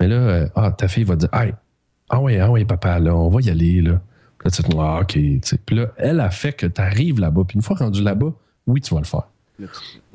[0.00, 3.28] Mais là, euh, ah, ta fille va dire Ah ouais, ah ouais, papa, là, on
[3.28, 3.80] va y aller.
[3.80, 4.02] Là.
[4.44, 5.18] Là, tu te ah, OK.
[5.66, 7.42] Puis là, elle a fait que tu arrives là-bas.
[7.46, 8.32] Puis une fois rendu là-bas,
[8.66, 9.28] oui, tu vas le faire.
[9.56, 9.68] Puis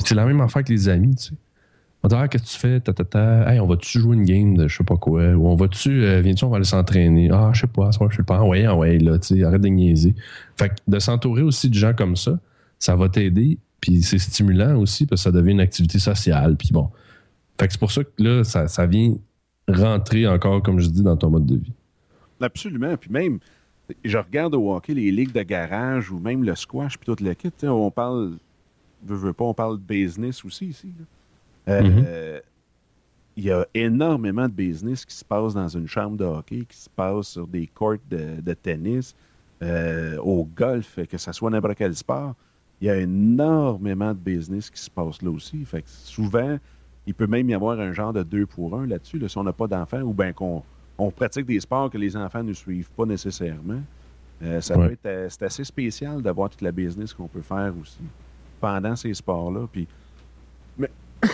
[0.05, 1.33] c'est la même affaire que les amis, tu sais.
[2.03, 2.79] On dire, ah, qu'est-ce que tu fais?
[2.79, 3.51] Ta, ta, ta.
[3.51, 5.31] Hey, on va-tu jouer une game de je sais pas quoi?
[5.31, 7.29] Ou on va-tu, euh, viens-tu, on va aller s'entraîner?
[7.31, 8.37] Ah, je sais pas, je sais pas.
[8.37, 10.13] Ah ouais, ah ouais, là, tu sais, arrête de niaiser.
[10.55, 12.39] Fait que de s'entourer aussi de gens comme ça,
[12.77, 13.57] ça va t'aider.
[13.81, 16.55] Puis c'est stimulant aussi parce que ça devient une activité sociale.
[16.55, 16.89] Puis bon.
[17.59, 19.15] Fait que c'est pour ça que là, ça, vient
[19.67, 21.73] rentrer encore, comme je dis, dans ton mode de vie.
[22.39, 22.95] Absolument.
[22.97, 23.39] Puis même,
[24.03, 27.33] je regarde au hockey les ligues de garage ou même le squash, puis tout le
[27.33, 27.51] kit.
[27.63, 28.37] On parle,
[29.07, 30.91] je veux pas, on parle de business aussi ici.
[31.67, 32.41] Euh, mm-hmm.
[33.37, 36.77] Il y a énormément de business qui se passe dans une chambre de hockey, qui
[36.77, 39.15] se passe sur des courts de, tennis,
[39.61, 42.35] euh, au golf, que ce soit n'importe quel sport
[42.81, 45.63] il y a énormément de business qui se passe là aussi.
[45.65, 46.57] Fait que souvent,
[47.05, 49.53] il peut même y avoir un genre de deux pour un là-dessus, si on n'a
[49.53, 50.63] pas d'enfants ou bien qu'on
[50.97, 53.81] on pratique des sports que les enfants ne suivent pas nécessairement.
[54.43, 57.73] Euh, ça peut être euh, c'est assez spécial d'avoir toute la business qu'on peut faire
[57.81, 57.99] aussi
[58.59, 59.67] pendant ces sports-là.
[59.71, 59.87] Puis,
[60.77, 60.91] mais,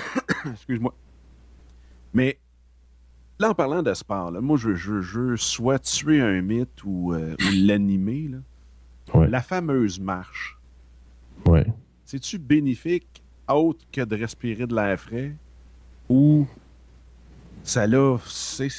[0.51, 0.93] excuse-moi.
[2.13, 2.37] Mais
[3.39, 8.31] là, en parlant de sport, moi, je, je, soit tuer un mythe ou, euh, l'animer.
[9.13, 10.57] La fameuse marche.
[11.45, 11.67] Ouais.
[12.05, 15.35] C'est-tu bénéfique autre que de respirer de l'air frais
[16.09, 16.47] ou
[17.63, 18.17] ça là,
[18.59, 18.69] y,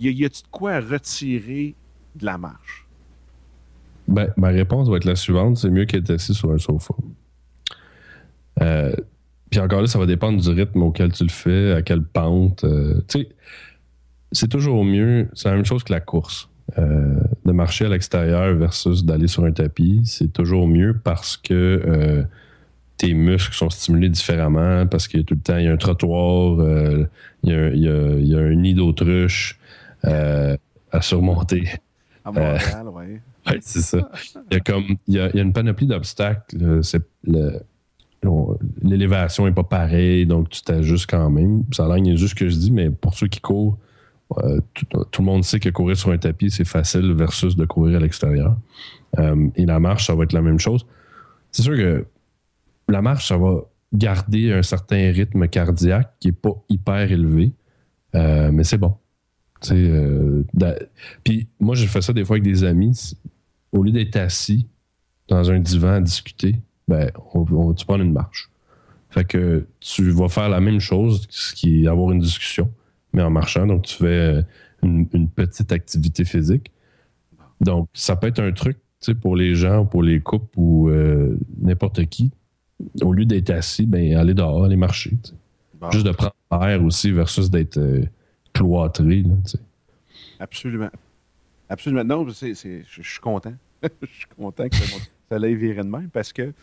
[0.00, 1.74] y a-tu de quoi retirer
[2.14, 2.84] de la marche?
[4.06, 6.94] Ben, ma réponse va être la suivante c'est mieux qu'être assis sur un sofa.
[8.60, 8.94] Euh,
[9.50, 12.64] puis encore là, ça va dépendre du rythme auquel tu le fais, à quelle pente.
[12.64, 13.00] Euh,
[14.32, 15.28] c'est toujours mieux.
[15.34, 16.48] C'est la même chose que la course.
[16.78, 22.24] Euh, de marcher à l'extérieur versus d'aller sur un tapis, c'est toujours mieux parce que
[22.96, 26.58] tes muscles sont stimulés différemment parce que tout le temps, il y a un trottoir,
[27.42, 29.58] il, y a, un nid d'autruche
[30.04, 30.56] euh,
[30.90, 31.68] à surmonter.
[32.24, 33.04] À Montréal, oui.
[33.46, 34.10] Oui, c'est ça.
[34.50, 36.56] Il y a comme il y a, il y a une panoplie d'obstacles.
[36.56, 36.80] Le,
[38.82, 41.62] l'élévation n'est pas pareille, donc tu t'ajustes quand même.
[41.72, 43.76] Ça a l'air juste ce que je dis, mais pour ceux qui courent,
[44.38, 47.64] euh, tout, tout, le monde sait que courir sur un tapis, c'est facile versus de
[47.66, 48.56] courir à l'extérieur.
[49.18, 50.86] Euh, et la marche, ça va être la même chose.
[51.52, 52.06] C'est sûr que
[52.88, 53.60] la marche, ça va
[53.92, 57.52] garder un certain rythme cardiaque qui n'est pas hyper élevé,
[58.14, 58.96] euh, mais c'est bon.
[61.22, 63.16] Puis moi, je fais ça des fois avec des amis.
[63.72, 64.66] Au lieu d'être assis
[65.28, 66.56] dans un divan à discuter,
[66.86, 68.50] ben, on, on, tu prends une marche?
[69.10, 72.70] Fait que tu vas faire la même chose, ce qui est avoir une discussion,
[73.12, 73.66] mais en marchant.
[73.66, 74.44] Donc, tu fais
[74.82, 76.70] une, une petite activité physique.
[77.60, 78.78] Donc, ça peut être un truc
[79.20, 82.30] pour les gens, pour les couples ou euh, n'importe qui.
[83.02, 85.16] Au lieu d'être assis, ben, aller dehors, aller marcher.
[85.80, 85.90] Bon.
[85.90, 88.04] Juste de prendre l'air aussi versus d'être euh,
[88.54, 89.22] cloîtré.
[89.22, 89.34] Là,
[90.38, 90.90] Absolument.
[91.68, 92.04] Absolument.
[92.04, 93.54] Non, je suis content.
[94.00, 94.76] Je suis content que
[95.28, 96.54] ça l'ait viré de même parce que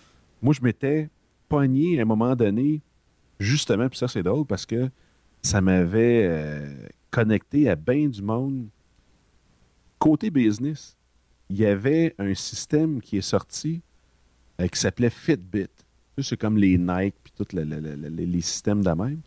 [0.42, 1.08] moi, je m'étais
[1.48, 2.82] pogné à un moment donné,
[3.40, 4.90] justement, puis ça, c'est drôle parce que
[5.44, 8.68] ça m'avait euh, connecté à bien du monde.
[10.00, 10.98] Côté business,
[11.50, 13.82] il y avait un système qui est sorti
[14.60, 15.68] euh, qui s'appelait Fitbit.
[16.18, 19.22] C'est comme les Nike puis tous le, le, le, les systèmes de même.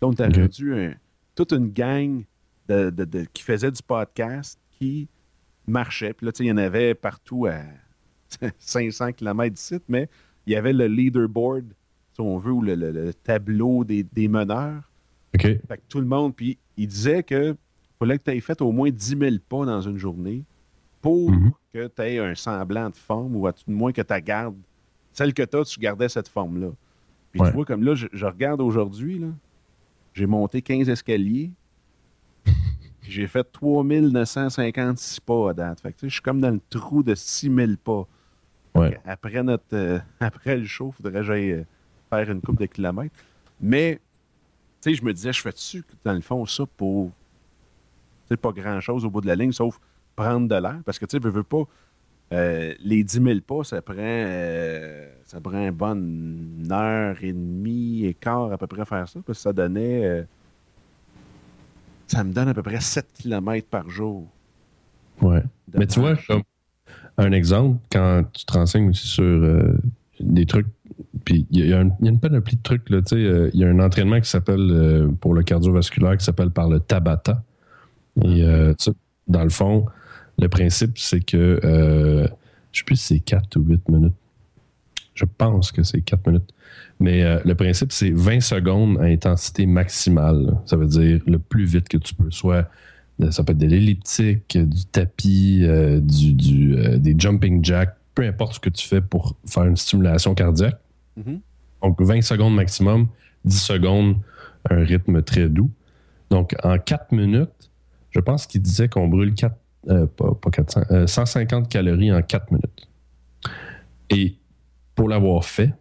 [0.00, 0.42] Donc, tu as okay.
[0.42, 0.94] rendu un,
[1.38, 2.24] toute une gang
[2.68, 5.06] de, de, de, qui faisait du podcast qui
[5.68, 6.12] marchait.
[6.12, 7.60] Puis là, il y en avait partout à
[8.58, 10.08] 500 km d'ici, mais
[10.46, 11.66] il y avait le leaderboard,
[12.12, 14.82] si on veut, ou le, le, le tableau des, des, meneurs.
[15.32, 15.42] OK.
[15.42, 17.54] Fait que tout le monde, puis il disait que
[18.00, 20.42] fallait que tu aies fait au moins 10 000 pas dans une journée
[21.00, 21.52] pour mm -hmm.
[21.72, 24.56] que tu aies un semblant de forme, ou à tout le moins que tu gardes
[25.12, 26.70] celle que tu as, tu gardais cette forme-là.
[27.30, 27.48] Puis ouais.
[27.48, 29.20] tu vois, comme là, je, je regarde aujourd'hui,
[30.14, 31.50] j'ai monté 15 escaliers,
[33.02, 35.80] j'ai fait 3956 pas à date.
[35.80, 38.06] Fait que, je suis comme dans le trou de 6000 pas.
[38.74, 39.00] Ouais.
[39.04, 41.64] Après, notre, euh, après le show, il faudrait que j'aille euh,
[42.10, 43.14] faire une coupe de kilomètres.
[43.60, 44.00] Mais,
[44.80, 47.10] tu sais, je me disais, je fais dessus, dans le fond, ça pour.
[48.28, 49.80] C'est pas grand-chose au bout de la ligne, sauf
[50.14, 50.80] prendre de l'air.
[50.84, 51.64] Parce que, tu sais, je veux pas.
[52.32, 58.04] Euh, les 10 000 pas, ça prend, euh, ça prend une bonne heure et demie
[58.04, 60.04] et quart à peu près à faire ça, parce que ça donnait.
[60.04, 60.22] Euh,
[62.06, 64.26] ça me donne à peu près 7 km par jour.
[65.22, 65.42] Ouais.
[65.74, 66.42] Mais tu vois, comme
[67.16, 69.74] un exemple, quand tu te renseignes aussi sur
[70.20, 70.68] des trucs,
[71.24, 73.80] puis il y, y, a une panoplie de trucs, tu sais, il y a un
[73.80, 77.42] entraînement qui s'appelle, pour le cardiovasculaire, qui s'appelle par le Tabata.
[78.22, 78.42] Et
[79.26, 79.86] dans le fond,
[80.38, 82.26] le principe, c'est que, euh,
[82.72, 84.14] je sais plus si c'est 4 ou 8 minutes.
[85.14, 86.54] Je pense que c'est 4 minutes.
[87.00, 90.58] Mais euh, le principe, c'est 20 secondes à intensité maximale.
[90.66, 92.30] Ça veut dire le plus vite que tu peux.
[92.30, 92.68] Soit
[93.30, 98.22] ça peut être de l'elliptique, du tapis, euh, du, du euh, des jumping jacks, peu
[98.24, 100.78] importe ce que tu fais pour faire une stimulation cardiaque.
[101.16, 101.40] Mm -hmm.
[101.82, 103.08] Donc 20 secondes maximum,
[103.44, 104.16] 10 secondes,
[104.70, 105.70] un rythme très doux.
[106.30, 107.70] Donc en 4 minutes,
[108.10, 109.56] je pense qu'il disait qu'on brûle 4,
[109.88, 112.88] euh, pas, pas 400, 150 calories en 4 minutes.
[114.10, 114.36] Et
[114.94, 115.72] pour l'avoir fait,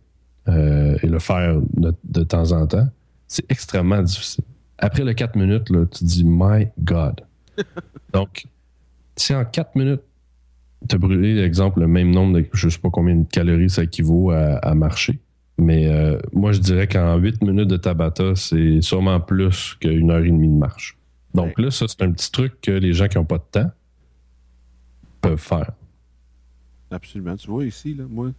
[0.48, 2.88] euh, et le faire de, de temps en temps,
[3.28, 4.46] c'est extrêmement difficile.
[4.78, 7.22] Après les 4 minutes, là, tu te dis My God.
[8.14, 8.46] Donc,
[9.16, 10.02] si en 4 minutes,
[10.88, 13.70] tu as brûlé, exemple, le même nombre de je ne sais pas combien de calories
[13.70, 15.20] ça équivaut à, à marcher.
[15.58, 20.24] Mais euh, moi, je dirais qu'en 8 minutes de Tabata, c'est sûrement plus qu'une heure
[20.24, 20.98] et demie de marche.
[21.34, 23.72] Donc là, ça, c'est un petit truc que les gens qui n'ont pas de temps
[25.30, 25.72] peuvent faire.
[26.92, 27.36] Absolument.
[27.36, 28.32] Tu vois ici, là, moi,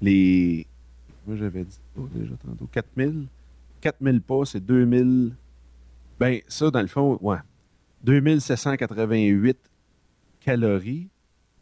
[0.00, 0.66] les,
[1.26, 2.66] moi, j'avais dit oh, déjà tantôt.
[2.72, 3.26] 4000.
[3.80, 5.34] 4000 pas, c'est 2000.
[6.18, 7.38] Ben, ça, dans le fond, ouais.
[8.04, 9.58] 2788
[10.40, 11.08] calories.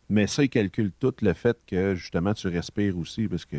[0.09, 3.27] Mais ça, il calcule tout le fait que, justement, tu respires aussi.
[3.27, 3.57] Parce que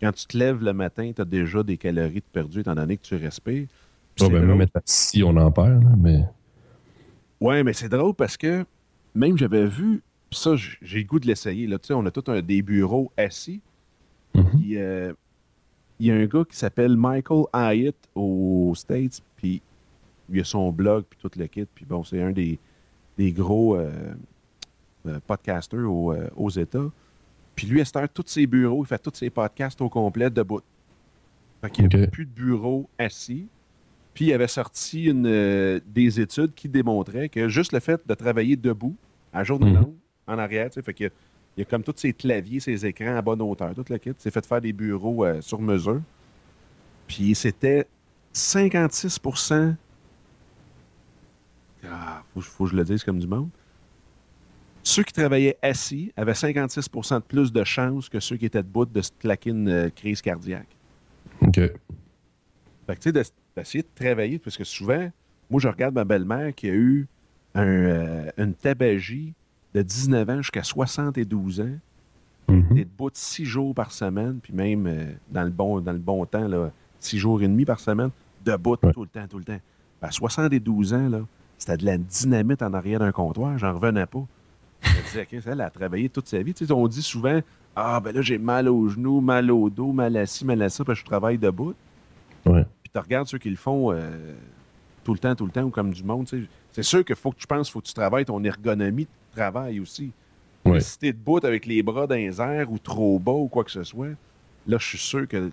[0.00, 2.96] quand tu te lèves le matin, tu as déjà des calories de perdues étant donné
[2.96, 3.68] que tu respires.
[4.18, 6.24] Ben, si on en perd, là, mais.
[7.40, 8.64] Ouais, mais c'est drôle parce que
[9.14, 11.66] même j'avais vu, ça, j'ai le goût de l'essayer.
[11.66, 13.60] Là, tu sais, on a tout un, des bureaux assis.
[14.34, 14.50] Mm -hmm.
[14.50, 15.12] Puis, euh,
[15.98, 19.60] il y a un gars qui s'appelle Michael Hyatt aux States, puis
[20.30, 21.66] il a son blog, puis tout le kit.
[21.74, 22.58] Puis bon, c'est un des,
[23.16, 24.14] des gros euh,
[25.06, 26.90] euh, podcasters au, euh, aux États.
[27.54, 30.60] Puis lui, à tous ses bureaux, il fait tous ses podcasts au complet debout.
[31.60, 32.04] Fait qu'il n'y okay.
[32.04, 33.48] a plus de bureau assis.
[34.14, 38.14] Puis il avait sorti une, euh, des études qui démontraient que juste le fait de
[38.14, 38.96] travailler debout,
[39.32, 39.94] à journée mm -hmm.
[40.28, 43.16] En arrière, tu sais, fait que Il y a comme tous ces claviers, ces écrans
[43.16, 44.12] à bonne hauteur, tout le kit.
[44.18, 46.00] C'est fait faire des bureaux euh, sur mesure.
[47.08, 47.86] Puis c'était
[48.32, 49.18] 56
[51.84, 53.48] Ah, faut, faut que je le dise comme du monde.
[54.82, 58.86] Ceux qui travaillaient assis avaient 56% de plus de chances que ceux qui étaient debout
[58.86, 60.68] de se claquer une euh, crise cardiaque.
[61.40, 61.56] OK.
[61.56, 61.74] Fait
[62.88, 65.10] que, tu sais, d'ess- d'essayer de travailler, parce que souvent,
[65.50, 67.06] moi, je regarde ma belle-mère qui a eu
[67.54, 69.34] un, euh, une tabagie
[69.74, 71.68] de 19 ans jusqu'à 72 ans.
[72.48, 75.98] Elle est debout six jours par semaine, puis même euh, dans, le bon, dans le
[75.98, 78.10] bon temps, là, six jours et demi par semaine,
[78.44, 78.92] debout Ouais.
[78.92, 79.60] tout le temps, tout le temps.
[80.00, 81.20] À 72 ans, là,
[81.58, 84.24] c'était de la dynamite en arrière d'un comptoir, j'en revenais pas.
[84.80, 86.54] Je me disais, OK, elle a travaillé toute sa vie.
[86.54, 87.40] Tu sais, on dit souvent,
[87.76, 90.68] ah, ben là, j'ai mal aux genoux, mal au dos, mal à ci, mal à
[90.70, 91.74] ça, parce que je travaille debout.
[92.46, 92.64] Ouais.
[92.82, 94.34] Puis tu regardes ceux qui le font euh,
[95.08, 96.28] tout le temps, tout le temps, ou comme du monde.
[96.70, 99.80] C'est sûr qu'il faut que tu penses, faut que tu travailles ton ergonomie de travail
[99.80, 100.12] aussi.
[100.66, 100.72] Ouais.
[100.72, 103.64] Mais Si t'es debout avec les bras dans les airs ou trop bas ou quoi
[103.64, 104.10] que ce soit,
[104.66, 105.50] là, je suis sûr que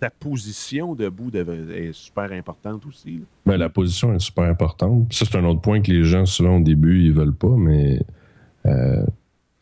[0.00, 3.20] ta position debout est super importante aussi.
[3.44, 5.12] Ben, la position est super importante.
[5.12, 8.00] Ça, c'est un autre point que les gens, souvent, au début, ils veulent pas, mais
[8.64, 9.04] euh,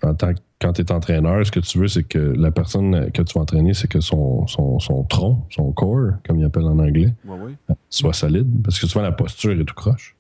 [0.05, 3.11] en tant que, quand tu es entraîneur, ce que tu veux, c'est que la personne
[3.13, 6.65] que tu vas entraîner, c'est que son, son, son tronc, son core, comme ils appellent
[6.67, 7.39] en anglais, Ouais,
[7.69, 7.75] ouais.
[7.89, 10.17] soit solide, parce que souvent, la posture est tout croche.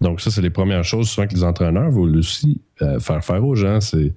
[0.00, 3.44] Donc, ça, c'est les premières choses souvent que les entraîneurs veulent aussi euh, faire faire
[3.44, 4.12] aux gens, c'est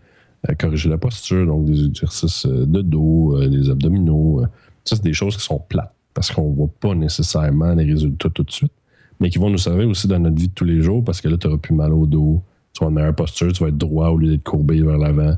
[0.49, 4.41] euh, corriger la posture, donc des exercices euh, de dos, euh, des abdominaux.
[4.43, 4.47] euh.
[4.83, 8.29] ça, c'est des choses qui sont plates, parce qu'on ne voit pas nécessairement les résultats
[8.29, 8.73] tout de suite,
[9.19, 11.27] mais qui vont nous servir aussi dans notre vie de tous les jours, parce que
[11.27, 12.43] là, tu n'auras plus mal au dos,
[12.79, 15.37] tu vas avoir une posture, tu vas être droit au lieu d'être courbé vers l'avant.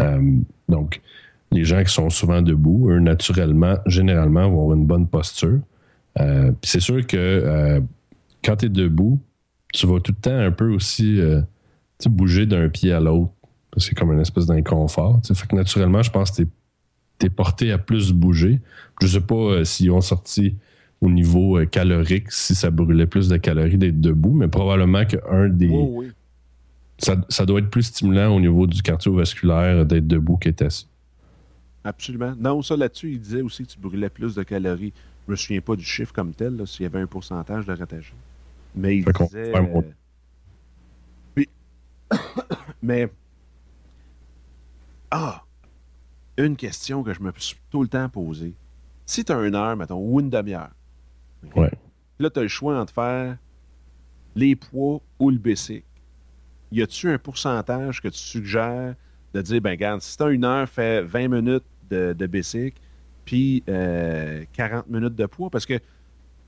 [0.00, 0.36] Euh,
[0.68, 1.00] donc,
[1.50, 5.60] les gens qui sont souvent debout, eux, naturellement, généralement, vont avoir une bonne posture.
[6.20, 7.80] Euh, c'est sûr que euh,
[8.44, 9.18] quand tu es debout,
[9.72, 11.20] tu vas tout le temps un peu aussi
[12.06, 13.32] bouger d'un pied à l'autre.
[13.76, 15.20] C'est comme une espèce d'inconfort.
[15.24, 16.42] Fait que naturellement, je pense que
[17.18, 18.60] tu es, porté à plus bouger.
[19.00, 20.54] Je sais pas s'ils ont sorti
[21.00, 25.68] au niveau calorique, si ça brûlait plus de calories d'être debout, mais probablement qu'un des.
[25.68, 26.12] Oui.
[27.04, 30.88] Ça, ça doit être plus stimulant au niveau du cardiovasculaire d'être debout qu'être assis.
[31.84, 32.34] Absolument.
[32.38, 34.92] Non, ça là-dessus, il disait aussi que tu brûlais plus de calories.
[35.26, 38.14] Je me souviens pas du chiffre comme tel, s'il y avait un pourcentage de rattaché.
[38.74, 39.52] Mais il disait.
[39.56, 39.82] euh,
[41.34, 41.48] Puis-
[42.82, 43.10] Mais.
[45.10, 45.42] Ah!
[46.36, 48.54] Une question que je me suis tout le temps posée.
[49.06, 50.70] Si tu as une heure, mettons, ou une demi-heure?
[51.54, 51.70] Ouais.
[52.18, 53.36] là, tu as le choix entre faire
[54.34, 55.84] les poids ou le basic.
[56.72, 58.94] Y a-tu un pourcentage que tu suggères
[59.32, 62.74] de dire, ben, regarde, si tu as une heure, fais 20 minutes de, de basic,
[63.24, 65.50] puis euh, 40 minutes de poids?
[65.50, 65.78] Parce que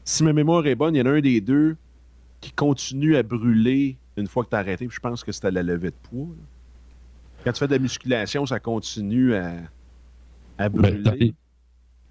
[0.04, 1.76] si ma mémoire est bonne, il y en a un des deux
[2.40, 4.86] qui continue à brûler une fois que tu as arrêté.
[4.86, 6.26] Puis je pense que c'était la levée de poids.
[6.28, 6.44] là.
[7.44, 9.54] Quand tu fais de la musculation, ça continue à,
[10.58, 11.16] à Ben, brûler.
[11.18, 11.34] les,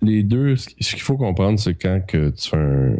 [0.01, 2.95] les deux, ce ce qu'il faut comprendre, c'est quand que tu fais un,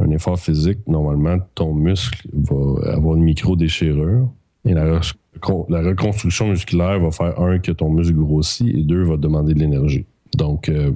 [0.00, 4.28] un effort physique, normalement, ton muscle va avoir une micro-déchirure.
[4.64, 9.02] Et la, recon- la reconstruction musculaire va faire, un, que ton muscle grossit, et deux,
[9.04, 10.06] va demander de l'énergie.
[10.36, 10.92] Donc, euh,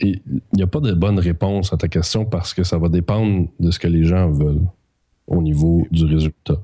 [0.00, 0.20] il
[0.54, 3.70] n'y a pas de bonne réponse à ta question parce que ça va dépendre de
[3.70, 4.66] ce que les gens veulent
[5.26, 6.60] au niveau du résultat.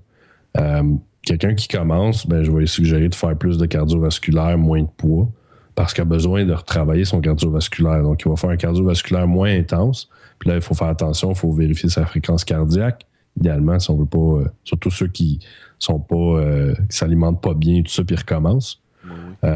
[0.59, 0.83] Euh,
[1.23, 4.89] Quelqu'un qui commence, ben, je vais lui suggérer de faire plus de cardiovasculaire, moins de
[4.97, 5.29] poids,
[5.75, 8.01] parce qu'il a besoin de retravailler son cardiovasculaire.
[8.05, 10.09] Donc, il va faire un cardiovasculaire moins intense.
[10.39, 13.07] Puis là, il faut faire attention, il faut vérifier sa fréquence cardiaque.
[13.37, 15.41] Idéalement, si on veut pas, euh, surtout ceux qui
[15.79, 18.83] sont pas, euh, s'alimentent pas bien, tout ça, puis ils recommencent.
[19.05, 19.51] Oui.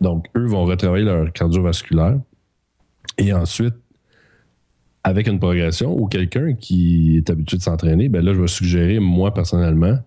[0.00, 2.18] Donc, eux vont retravailler leur cardiovasculaire.
[3.18, 3.74] Et ensuite,
[5.04, 8.98] avec une progression ou quelqu'un qui est habitué de s'entraîner, ben là, je vais suggérer,
[8.98, 9.98] moi, personnellement,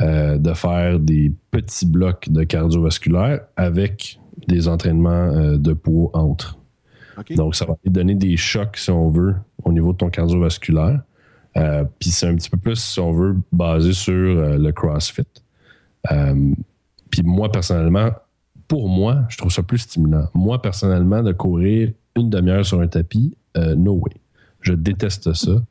[0.00, 4.18] euh, de faire des petits blocs de cardiovasculaire avec
[4.48, 6.58] des entraînements euh, de poids entre.
[7.34, 9.34] Donc, ça va te donner des chocs, si on veut,
[9.64, 11.00] au niveau de ton cardiovasculaire.
[11.56, 15.22] Euh, Puis c'est un petit peu plus, si on veut, basé sur euh, le CrossFit.
[16.12, 16.52] Euh,
[17.10, 18.10] Puis moi, personnellement,
[18.68, 20.28] pour moi, je trouve ça plus stimulant.
[20.34, 24.12] Moi, personnellement, de courir une demi-heure sur un tapis, no way.
[24.60, 25.62] Je déteste ça.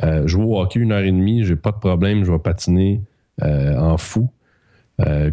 [0.00, 3.02] Je vais au hockey une heure et demie, j'ai pas de problème, je vais patiner
[3.42, 4.30] en fou.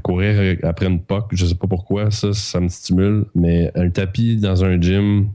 [0.01, 4.37] Courir après une POC, je sais pas pourquoi, ça, ça me stimule, mais un tapis
[4.37, 5.29] dans un gym,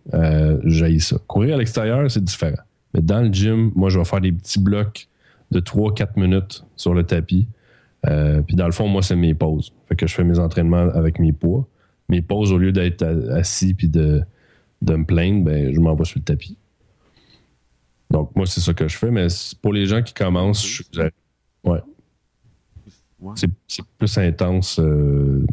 [0.64, 1.16] j'haïs ça.
[1.26, 2.62] Courir à l'extérieur, c'est différent.
[2.94, 5.08] Mais dans le gym, moi, je vais faire des petits blocs
[5.50, 7.46] de 3-4 minutes sur le tapis.
[8.06, 9.72] Euh, puis dans le fond, moi, c'est mes pauses.
[9.88, 11.66] Fait que je fais mes entraînements avec mes poids.
[12.08, 14.22] Mes pauses, au lieu d'être assis puis de,
[14.82, 16.56] de me plaindre, ben, je m'en vais sur le tapis.
[18.10, 19.10] Donc, moi, c'est ça que je fais.
[19.10, 19.26] Mais
[19.60, 20.82] pour les gens qui commencent, je-
[21.64, 21.80] ouais,
[23.34, 25.44] c'est c'est plus intense euh,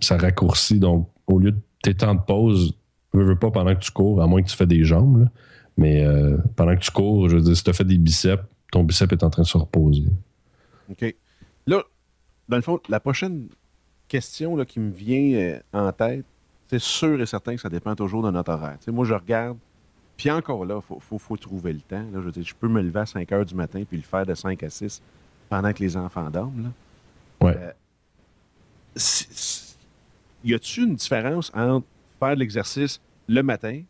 [0.00, 0.78] ça raccourcit.
[0.78, 2.74] Donc, au lieu de tes temps de pause,
[3.14, 5.28] ne veux pas pendant que tu cours, à moins que tu fais des jambes,
[5.80, 8.44] mais euh, pendant que tu cours, je veux dire, si tu as fait des biceps,
[8.70, 10.04] ton bicep est en train de se reposer.
[10.90, 11.14] OK.
[11.66, 11.82] Là,
[12.50, 13.48] dans le fond, la prochaine
[14.06, 16.26] question là, qui me vient euh, en tête,
[16.68, 18.76] c'est sûr et certain que ça dépend toujours de notre horaire.
[18.88, 19.56] moi, je regarde,
[20.18, 22.04] puis encore là, il faut, faut, trouver le temps.
[22.12, 24.02] Là, je, veux dire, je peux me lever à 5 heures du matin puis le
[24.02, 25.00] faire de 5 à 6
[25.48, 26.64] pendant que les enfants dorment.
[26.64, 27.46] Là.
[27.46, 27.56] Ouais.
[27.56, 27.72] Euh,
[30.44, 31.86] y a-t-il une différence entre
[32.18, 33.80] faire de l'exercice le matin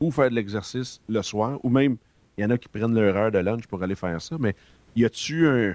[0.00, 1.96] ou faire de l'exercice le soir, ou même,
[2.36, 4.54] il y en a qui prennent leur heure de lunch pour aller faire ça, mais
[4.96, 5.74] y a-tu un.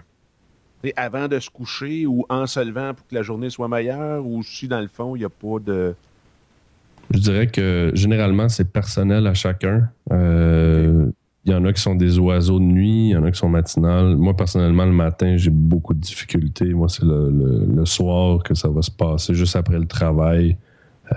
[0.97, 4.43] Avant de se coucher ou en se levant pour que la journée soit meilleure, ou
[4.43, 5.95] si dans le fond, il n'y a pas de.
[7.13, 9.89] Je dirais que généralement, c'est personnel à chacun.
[10.11, 11.09] Euh,
[11.45, 13.38] il y en a qui sont des oiseaux de nuit, il y en a qui
[13.38, 14.15] sont matinales.
[14.15, 16.74] Moi, personnellement, le matin, j'ai beaucoup de difficultés.
[16.74, 20.57] Moi, c'est le, soir que ça va se passer, juste après le travail.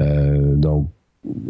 [0.01, 0.91] Euh, donc,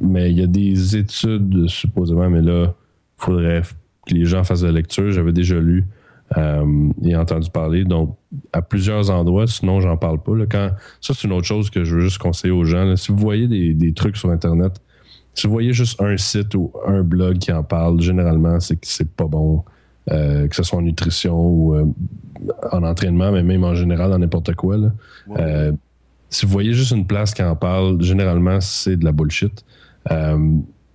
[0.02, 2.74] mais il y a des études, supposément, mais là,
[3.18, 3.62] il faudrait
[4.06, 5.10] que les gens fassent de la lecture.
[5.10, 5.84] J'avais déjà lu
[6.36, 7.84] euh, et entendu parler.
[7.84, 8.16] Donc,
[8.52, 10.32] à plusieurs endroits, sinon, j'en parle pas.
[10.50, 10.70] Quand,
[11.00, 12.96] ça, c'est une autre chose que je veux juste conseiller aux gens.
[12.96, 14.80] Si vous voyez des, trucs sur Internet,
[15.34, 18.86] si vous voyez juste un site ou un blog qui en parle, généralement, c'est que
[18.86, 19.64] c'est pas bon.
[20.12, 21.84] Euh, que ce soit en nutrition ou euh,
[22.70, 24.76] en entraînement, mais même en général dans n'importe quoi.
[26.30, 29.64] Si vous voyez juste une place qui en parle, généralement, c'est de la bullshit.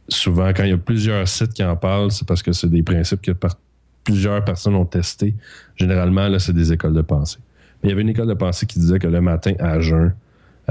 [0.08, 2.84] souvent, quand il y a plusieurs sites qui en parlent, c'est parce que c'est des
[2.84, 3.32] principes que
[4.04, 5.36] plusieurs personnes ont testé.
[5.76, 7.40] Généralement, là, c'est des écoles de pensée.
[7.84, 10.14] il y avait une école de pensée qui disait que le matin, à jeun,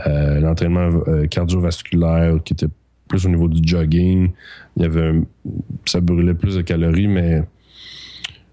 [0.07, 2.69] euh, l'entraînement euh, cardiovasculaire qui était
[3.09, 4.31] plus au niveau du jogging,
[4.77, 5.21] il y avait
[5.85, 7.43] ça brûlait plus de calories, mais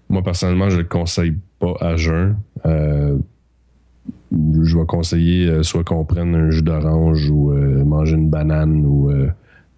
[0.08, 2.36] moi, personnellement, je ne le conseille pas à jeun.
[2.66, 3.18] Euh,
[4.32, 7.52] je vais conseiller soit qu'on prenne un jus d'orange ou
[7.84, 9.10] manger une banane ou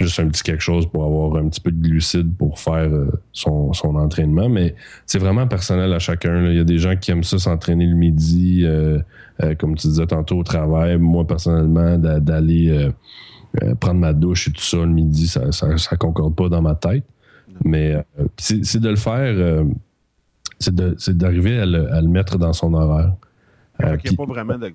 [0.00, 3.10] juste un petit quelque chose pour avoir un petit peu de glucides pour faire euh,
[3.32, 4.48] son, entraînement.
[4.48, 4.74] Mais
[5.06, 6.46] c'est vraiment personnel à chacun.
[6.46, 8.98] Il y a des gens qui aiment ça s'entraîner le midi, euh,
[9.42, 10.96] euh, comme tu disais tantôt au travail.
[10.98, 12.90] Moi, personnellement, d'aller
[13.80, 17.04] prendre ma douche et tout ça le midi, ça, ça, concorde pas dans ma tête.
[17.64, 17.96] Mais
[18.38, 19.64] c'est de le faire,
[20.58, 23.12] c'est d'arriver à, le, mettre dans son horaire.
[23.82, 24.72] Il n'y a pas vraiment de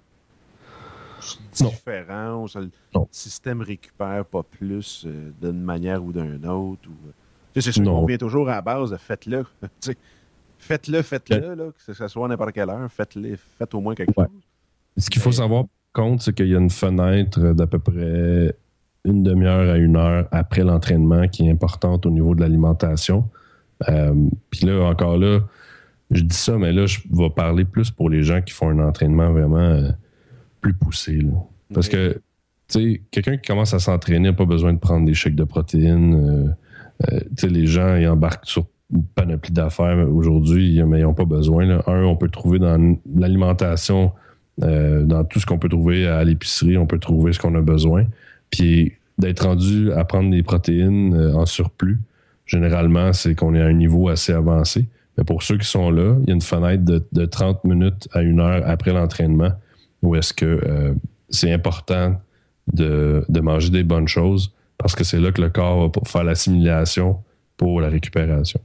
[1.51, 2.69] différent, ou le
[3.11, 6.87] système récupère pas plus euh, d'une manière ou d'une autre.
[6.87, 7.11] Ou, euh,
[7.55, 9.45] c'est sûr qu'on vient toujours à la base de faites-le.
[10.57, 14.27] faites-le, faites-le, que ce soit à n'importe quelle heure, faites-le, faites au moins quelque chose.
[14.97, 18.55] Ce qu'il faut savoir, par contre, c'est qu'il y a une fenêtre d'à peu près
[19.05, 23.29] une demi-heure à une heure après l'entraînement qui est importante au niveau de l'alimentation.
[23.87, 24.13] Euh,
[24.49, 25.41] puis là, encore là,
[26.11, 28.79] je dis ça, mais là, je vais parler plus pour les gens qui font un
[28.79, 29.91] entraînement vraiment
[30.61, 31.19] plus poussé.
[31.73, 32.13] Parce que,
[32.67, 35.43] tu sais, quelqu'un qui commence à s'entraîner n'a pas besoin de prendre des chèques de
[35.43, 36.15] protéines.
[36.15, 41.03] Euh, euh, tu sais, les gens, ils embarquent sur une panoplie d'affaires aujourd'hui, mais ils
[41.03, 41.81] n'ont pas besoin.
[41.85, 44.11] Un, on peut trouver dans l'alimentation,
[44.63, 47.61] euh, dans tout ce qu'on peut trouver à l'épicerie, on peut trouver ce qu'on a
[47.61, 48.05] besoin.
[48.49, 51.99] Puis d'être rendu à prendre des protéines en surplus,
[52.45, 54.85] généralement, c'est qu'on est à un niveau assez avancé.
[55.17, 58.07] Mais pour ceux qui sont là, il y a une fenêtre de, de 30 minutes
[58.11, 59.51] à une heure après l'entraînement
[60.01, 60.93] ou est-ce que euh,
[61.29, 62.21] c'est important
[62.71, 67.23] de, manger des bonnes choses parce que c'est là que le corps va faire l'assimilation
[67.57, 68.59] pour la récupération.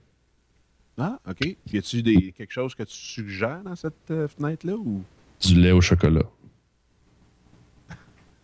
[0.98, 1.56] Ah, OK.
[1.72, 5.02] Y a-t-il quelque chose que tu suggères dans cette euh, fenêtre-là ou?
[5.40, 6.24] Du lait au chocolat.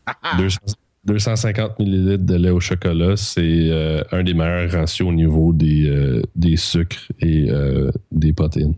[1.06, 6.22] 250 ml de lait au chocolat, c'est euh, un des meilleurs ratios au niveau des,
[6.34, 7.48] des sucres et
[8.12, 8.74] des protéines.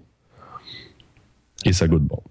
[1.64, 2.22] Et ça goûte bon.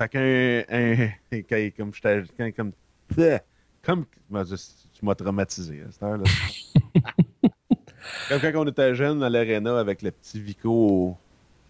[0.00, 1.70] Fait qu'un.
[1.76, 2.52] comme j'étais.
[2.52, 2.72] Comme.
[3.82, 4.04] Comme.
[4.92, 6.24] Tu m'as traumatisé à cette heure-là.
[8.28, 11.16] comme quand on était jeune à l'aréna avec le petit Vico.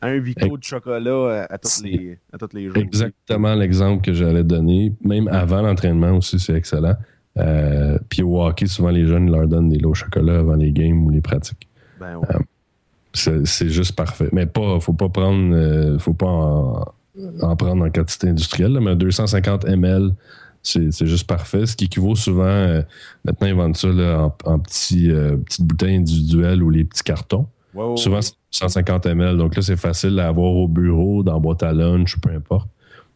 [0.02, 2.76] Un Vico de chocolat à, tous les, à toutes les jours.
[2.76, 4.94] Exactement l'exemple que j'allais donner.
[5.04, 6.96] Même avant l'entraînement aussi, c'est excellent.
[7.38, 10.72] Euh, puis au hockey, souvent les jeunes leur donnent des lots au chocolat avant les
[10.72, 11.68] games ou les pratiques.
[12.00, 12.26] Ben ouais.
[13.28, 14.28] Euh, c'est juste parfait.
[14.32, 16.84] Mais pas, faut pas prendre, euh, faut pas en,
[17.42, 20.14] en prendre en quantité industrielle, mais 250 ml,
[20.62, 21.66] c'est juste parfait.
[21.66, 22.82] Ce qui équivaut souvent, euh,
[23.24, 27.46] maintenant, ils vendent ça en, en petits, euh, petites bouteilles individuelles ou les petits cartons.
[27.96, 29.36] Souvent, c'est 150 ml.
[29.36, 32.68] Donc là, c'est facile à avoir au bureau, dans la boîte à lunch, peu importe.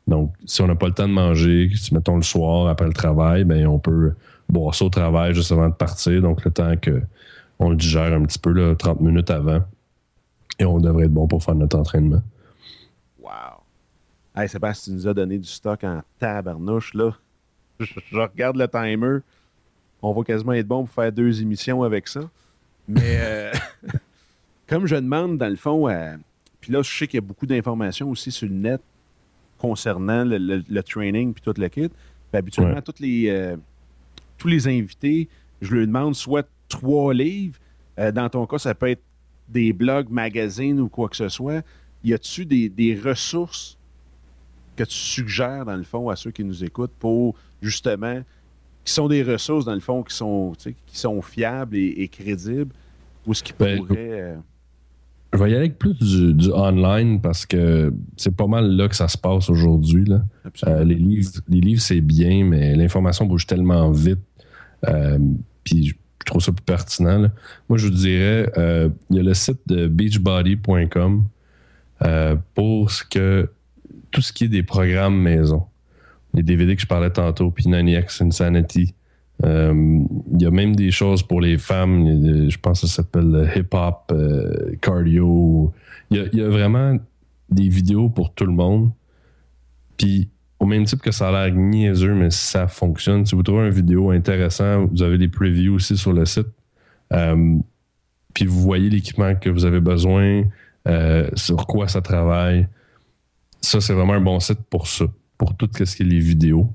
[0.07, 2.93] Donc, si on n'a pas le temps de manger, si mettons le soir après le
[2.93, 4.13] travail, ben on peut
[4.49, 6.21] boire ça au travail juste avant de partir.
[6.21, 9.61] Donc, le temps qu'on le digère un petit peu, là, 30 minutes avant.
[10.59, 12.23] Et on devrait être bon pour faire notre entraînement.
[14.37, 17.13] Hey, Sébastien, tu nous as donné du stock en tabarnouche, là.
[17.79, 19.19] Je, je regarde le timer.
[20.03, 22.23] On va quasiment être bon pour faire deux émissions avec ça.
[22.89, 23.53] Mais euh,
[24.67, 26.17] comme je demande, dans le fond, à-
[26.61, 28.81] puis là, je sais qu'il y a beaucoup d'informations aussi sur le net
[29.59, 31.89] concernant le, le- le training puis tout le kit.
[31.89, 32.83] Puis habituellement, Ouais.
[32.83, 33.57] toutes les, euh,
[34.39, 35.29] tous les invités,
[35.61, 37.59] je leur demande soit trois livres.
[37.99, 39.03] Euh, dans ton cas, ça peut être
[39.49, 41.63] des blogs, magazines ou quoi que ce soit.
[42.03, 43.79] Y a-tu des, des ressources
[44.77, 48.23] que tu suggères, dans le fond, à ceux qui nous écoutent pour justement,
[48.85, 51.95] qui sont des ressources, dans le fond, qui sont, tu sais, qui sont fiables et,
[51.99, 52.75] et crédibles,
[53.27, 54.37] ou ce qui Ben, pourrait.
[55.35, 58.89] Je vais y aller avec plus du, du online parce que c'est pas mal là
[58.89, 60.07] que ça se passe aujourd'hui.
[60.67, 64.21] Euh, les livres, les livres c'est bien, mais l'information bouge tellement vite.
[64.87, 65.19] Euh,
[65.65, 67.19] puis je trouve ça plus pertinent.
[67.19, 67.33] là.
[67.69, 71.25] Moi, je vous dirais, euh, il y a le site de beachbody.com
[72.03, 73.51] euh, pour ce que
[74.11, 75.65] tout ce qui est des programmes maison.
[76.33, 78.95] Les DVD que je parlais tantôt, puis 90X Insanity.
[79.45, 82.49] Euh, Il y a même des choses pour les femmes.
[82.49, 85.73] Je pense que ça s'appelle hip-hop, euh, cardio.
[86.11, 86.97] Il y, a, vraiment
[87.51, 88.91] des vidéos pour tout le monde.
[89.97, 93.27] Puis, au même type que ça a l'air niaiseux, mais ça fonctionne.
[93.27, 96.49] Si vous trouvez une vidéo intéressante, vous avez des previews aussi sur le site.
[97.13, 97.57] Euh,
[98.33, 100.45] puis, vous voyez l'équipement que vous avez besoin,
[101.35, 102.69] sur quoi ça travaille.
[103.61, 105.07] Ça, c'est vraiment un bon site pour ça,
[105.39, 106.69] pour tout ce qui est les vidéos.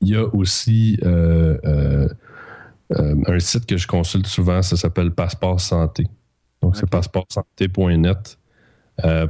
[0.00, 2.08] Il y a aussi euh, euh,
[2.92, 6.06] euh, un site que je consulte souvent, ça s'appelle Passeport Santé.
[6.62, 6.90] Donc, c'est Ok.
[6.90, 8.38] passeportsanté.net.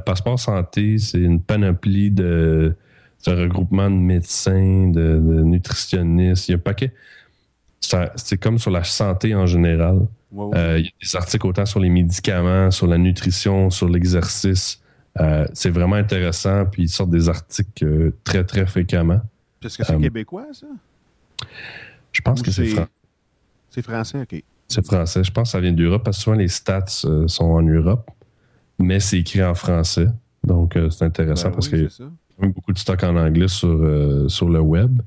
[0.05, 2.75] Passeport Santé, c'est une panoplie de.
[3.19, 6.49] C'est un regroupement de médecins, de, de nutritionnistes.
[6.49, 6.93] Il y a un paquet.
[7.79, 10.07] C'est comme sur la santé en général.
[10.55, 14.81] Euh, il y a des articles autant sur les médicaments, sur la nutrition, sur l'exercice.
[15.19, 16.65] Euh, c'est vraiment intéressant.
[16.65, 19.21] Puis ils sortent des articles euh, très, très fréquemment.
[19.63, 20.67] Est-ce que c'est euh, québécois, ça?
[22.11, 22.87] Je pense Ou que c'est c'est- fran-
[23.69, 24.43] C'est français, OK.
[24.67, 25.23] c'est français.
[25.23, 28.09] Je pense que ça vient d'Europe parce que souvent les stats euh, sont en Europe,
[28.79, 30.07] mais c'est écrit en français.
[30.43, 33.15] Donc euh, c'est intéressant Ben parce oui, qu'il y a même beaucoup de stock en
[33.15, 35.01] anglais sur, euh, sur le web.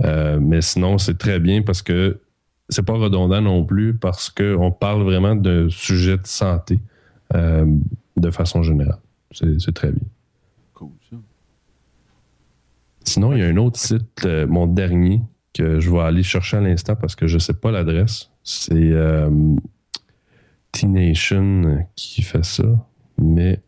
[0.00, 2.20] Mais sinon, c'est très bien parce que
[2.68, 6.78] c'est pas redondant non plus parce qu'on parle vraiment de sujets de santé
[7.34, 9.00] de façon générale.
[9.32, 10.02] C'est très bien.
[13.08, 15.22] Sinon, il y a un autre site, euh, mon dernier,
[15.54, 18.28] que je vais aller chercher à l'instant parce que je ne sais pas l'adresse.
[18.44, 19.30] C'est euh,
[20.72, 22.64] T-Nation qui fait ça.
[23.16, 23.62] Mais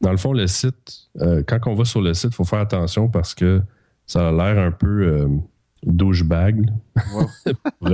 [0.00, 2.60] dans le fond, le site, euh, quand on va sur le site, il faut faire
[2.60, 3.60] attention parce que
[4.06, 5.28] ça a l'air un peu
[5.84, 6.70] douchebag,
[7.14, 7.26] Ouais.
[7.80, 7.90] pour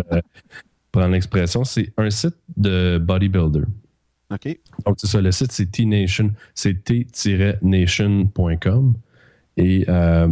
[0.93, 1.65] prendre l'expression.
[1.65, 3.65] C'est un site de bodybuilder.
[4.33, 4.57] OK.
[4.85, 8.95] Donc, c'est ça, le site, c'est T-Nation, c'est t-nation.com.
[9.57, 10.29] Et euh,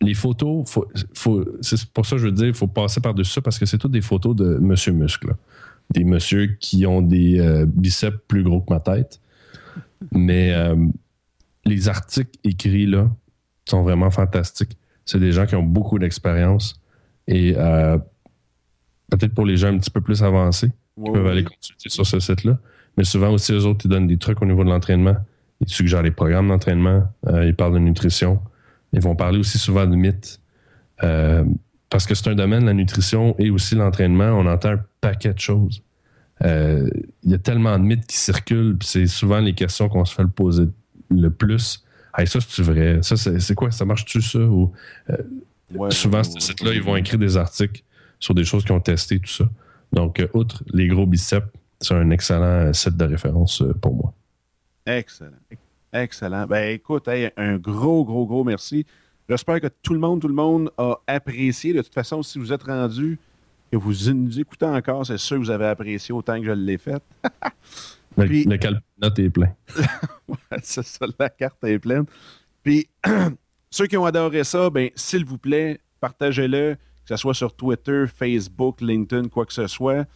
[0.00, 3.32] les photos, faut, faut- c'est pour ça que je veux dire, il faut passer par-dessus
[3.32, 5.28] ça parce que c'est toutes des photos de Monsieur Muscle.
[5.28, 5.34] là.
[5.94, 9.20] Des messieurs qui ont des euh, biceps plus gros que ma tête.
[10.12, 10.74] Mais euh,
[11.64, 13.08] les articles écrits là
[13.68, 14.76] sont vraiment fantastiques.
[15.04, 16.80] C'est des gens qui ont beaucoup d'expérience.
[17.28, 17.96] Et euh,
[19.10, 22.06] peut-être pour les gens un petit peu plus avancés, Ouais, ils peuvent aller consulter sur
[22.06, 22.58] ce site-là.
[22.96, 25.16] Mais souvent aussi, eux autres, ils donnent des trucs au niveau de l'entraînement.
[25.60, 27.04] Ils suggèrent les programmes d'entraînement.
[27.44, 28.40] ils parlent de nutrition.
[28.96, 30.40] Ils vont parler aussi souvent de mythes.
[31.04, 31.44] Euh,
[31.90, 35.38] parce que c'est un domaine, la nutrition et aussi l'entraînement, on entend un paquet de
[35.38, 35.82] choses.
[36.42, 36.88] Euh,
[37.22, 40.22] Il y a tellement de mythes qui circulent, c'est souvent les questions qu'on se fait
[40.22, 40.64] le poser
[41.10, 41.84] le plus.
[42.18, 42.98] Hey, ça, c'est vrai?
[43.02, 43.70] Ça, c'est quoi?
[43.70, 44.40] Ça marche-tu, ça?
[44.40, 44.72] Ou,
[45.74, 46.76] Ouais, souvent, ouais, ce ouais, site-là, ouais.
[46.76, 47.82] ils vont écrire des articles
[48.20, 49.48] sur des choses qu'ils ont testées, tout ça.
[49.92, 51.46] Donc, euh, outre les gros biceps,
[51.80, 54.14] c'est un excellent euh, site de référence euh, pour moi.
[54.86, 55.32] Excellent.
[55.92, 56.46] Excellent.
[56.46, 58.84] Ben écoute, hey, un gros, gros, gros merci.
[59.28, 61.72] J'espère que tout le monde, tout le monde a apprécié.
[61.72, 63.18] De toute façon, si vous êtes rendu,
[63.70, 66.78] que vous nous écoutez encore, c'est sûr que vous avez apprécié autant que je l'ai
[66.78, 67.02] fait.
[68.18, 69.54] Le, Puis- le calpinote est plein.
[70.62, 72.06] c'est ça, la carte est pleine.
[72.62, 72.88] Puis,
[73.70, 78.04] ceux qui ont adoré ça, ben, s'il vous plaît, partagez-le, que ce soit sur Twitter,
[78.06, 80.06] Facebook, LinkedIn, quoi que ce soit.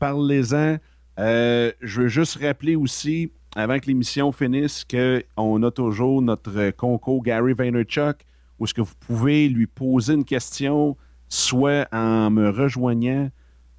[0.00, 0.78] Parlez-en.
[1.20, 7.22] Euh, je veux juste rappeler aussi, avant que l'émission finisse, qu'on a toujours notre concours
[7.22, 8.24] Gary Vaynerchuk,
[8.58, 10.96] où est-ce que vous pouvez lui poser une question,
[11.28, 13.30] soit en me rejoignant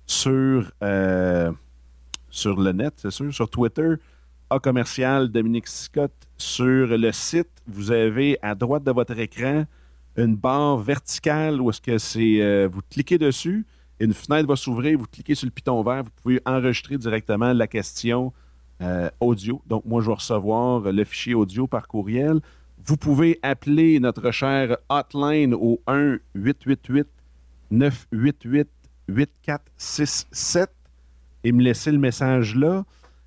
[0.05, 1.51] sur, euh,
[2.29, 3.95] sur le net, c'est sûr, sur Twitter,
[4.49, 7.49] A commercial Dominique Scott sur le site.
[7.67, 9.65] Vous avez à droite de votre écran
[10.17, 13.65] une barre verticale où est-ce que c'est euh, vous cliquez dessus,
[13.99, 17.67] une fenêtre va s'ouvrir, vous cliquez sur le piton vert, vous pouvez enregistrer directement la
[17.67, 18.31] question
[18.81, 19.61] euh, audio.
[19.67, 22.39] Donc moi je vais recevoir le fichier audio par courriel.
[22.85, 25.81] Vous pouvez appeler notre cher hotline au
[27.71, 30.67] 1-888-988-8467
[31.43, 32.85] et me laisser le message là.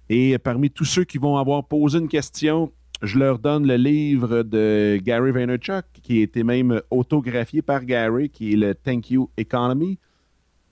[0.09, 2.73] Et parmi tous ceux qui vont avoir posé une question,
[3.03, 8.29] je leur donne le livre de Gary Vaynerchuk, qui a été même autographié par Gary,
[8.29, 9.99] qui est le Thank You Economy.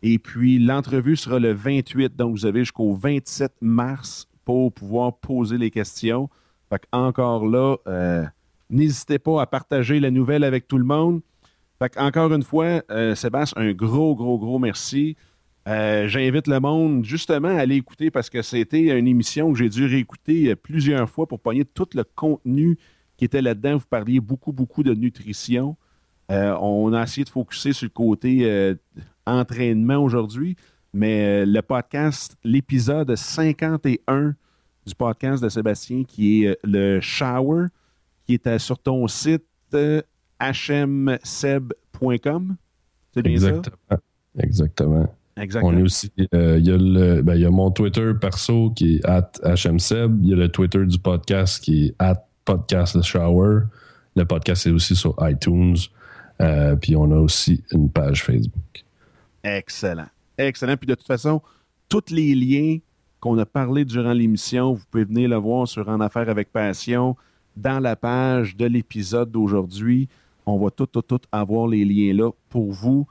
[0.02, 5.58] Et puis, l'entrevue sera le 28, donc vous avez jusqu'au 27 mars pour pouvoir poser
[5.58, 6.30] les questions.
[6.70, 8.24] Fait encore là, euh,
[8.70, 11.20] n'hésitez pas à partager la nouvelle avec tout le monde.
[11.78, 15.16] Fait encore une fois, euh, Sébastien, un gros, gros, gros merci.
[15.68, 19.68] Euh, j'invite le monde justement à aller écouter parce que c'était une émission que j'ai
[19.68, 22.78] dû réécouter plusieurs fois pour pogner tout le contenu
[23.16, 23.78] qui était là-dedans.
[23.78, 25.76] Vous parliez beaucoup, beaucoup de nutrition.
[26.28, 28.76] on a essayé de focuser sur le côté
[29.26, 30.56] entraînement aujourd'hui,
[30.96, 34.34] mais euh, le podcast, l'épisode 51
[34.86, 37.66] du podcast de Sébastien, qui est euh, le Shower,
[38.24, 39.44] qui est sur ton site
[40.40, 40.56] hmseb.com.
[43.12, 43.76] C'est bien Exactement.
[43.90, 43.98] ça?
[44.38, 45.06] Exactement.
[45.36, 45.70] Exactement.
[45.70, 48.70] On est aussi, euh, il, y a le, ben, il y a mon Twitter perso
[48.70, 50.18] qui est at hmseb.
[50.22, 53.64] Il y a le Twitter du podcast qui est at podcast shower.
[54.14, 55.76] Le podcast est aussi sur iTunes.
[56.80, 58.84] puis on a aussi une page Facebook.
[59.44, 60.06] Excellent.
[60.38, 60.76] Excellent.
[60.76, 61.40] Puis de toute façon,
[61.88, 62.78] tous les liens
[63.20, 67.16] qu'on a parlé durant l'émission, vous pouvez venir le voir sur En Affaires avec Passion
[67.56, 70.08] dans la page de l'épisode d'aujourd'hui.
[70.44, 73.06] On va tout, tout, tout avoir les liens là pour vous.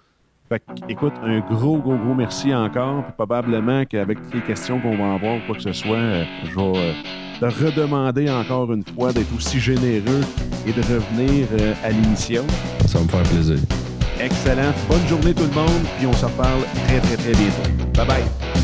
[0.48, 3.04] Fait écoute, un gros, gros, gros merci encore.
[3.04, 6.78] Puis probablement qu'avec les questions qu'on va avoir, quoi que ce soit, euh, je vais
[6.78, 6.94] euh,
[7.40, 10.22] te redemander encore une fois d'être aussi généreux
[10.68, 12.44] et de revenir euh, à l'émission.
[12.86, 13.85] Ça va me faire plaisir.
[14.20, 14.74] Excellent.
[14.90, 17.86] Bonne journée tout le monde, puis on se reparle très très très bientôt.
[17.94, 18.55] Bye bye.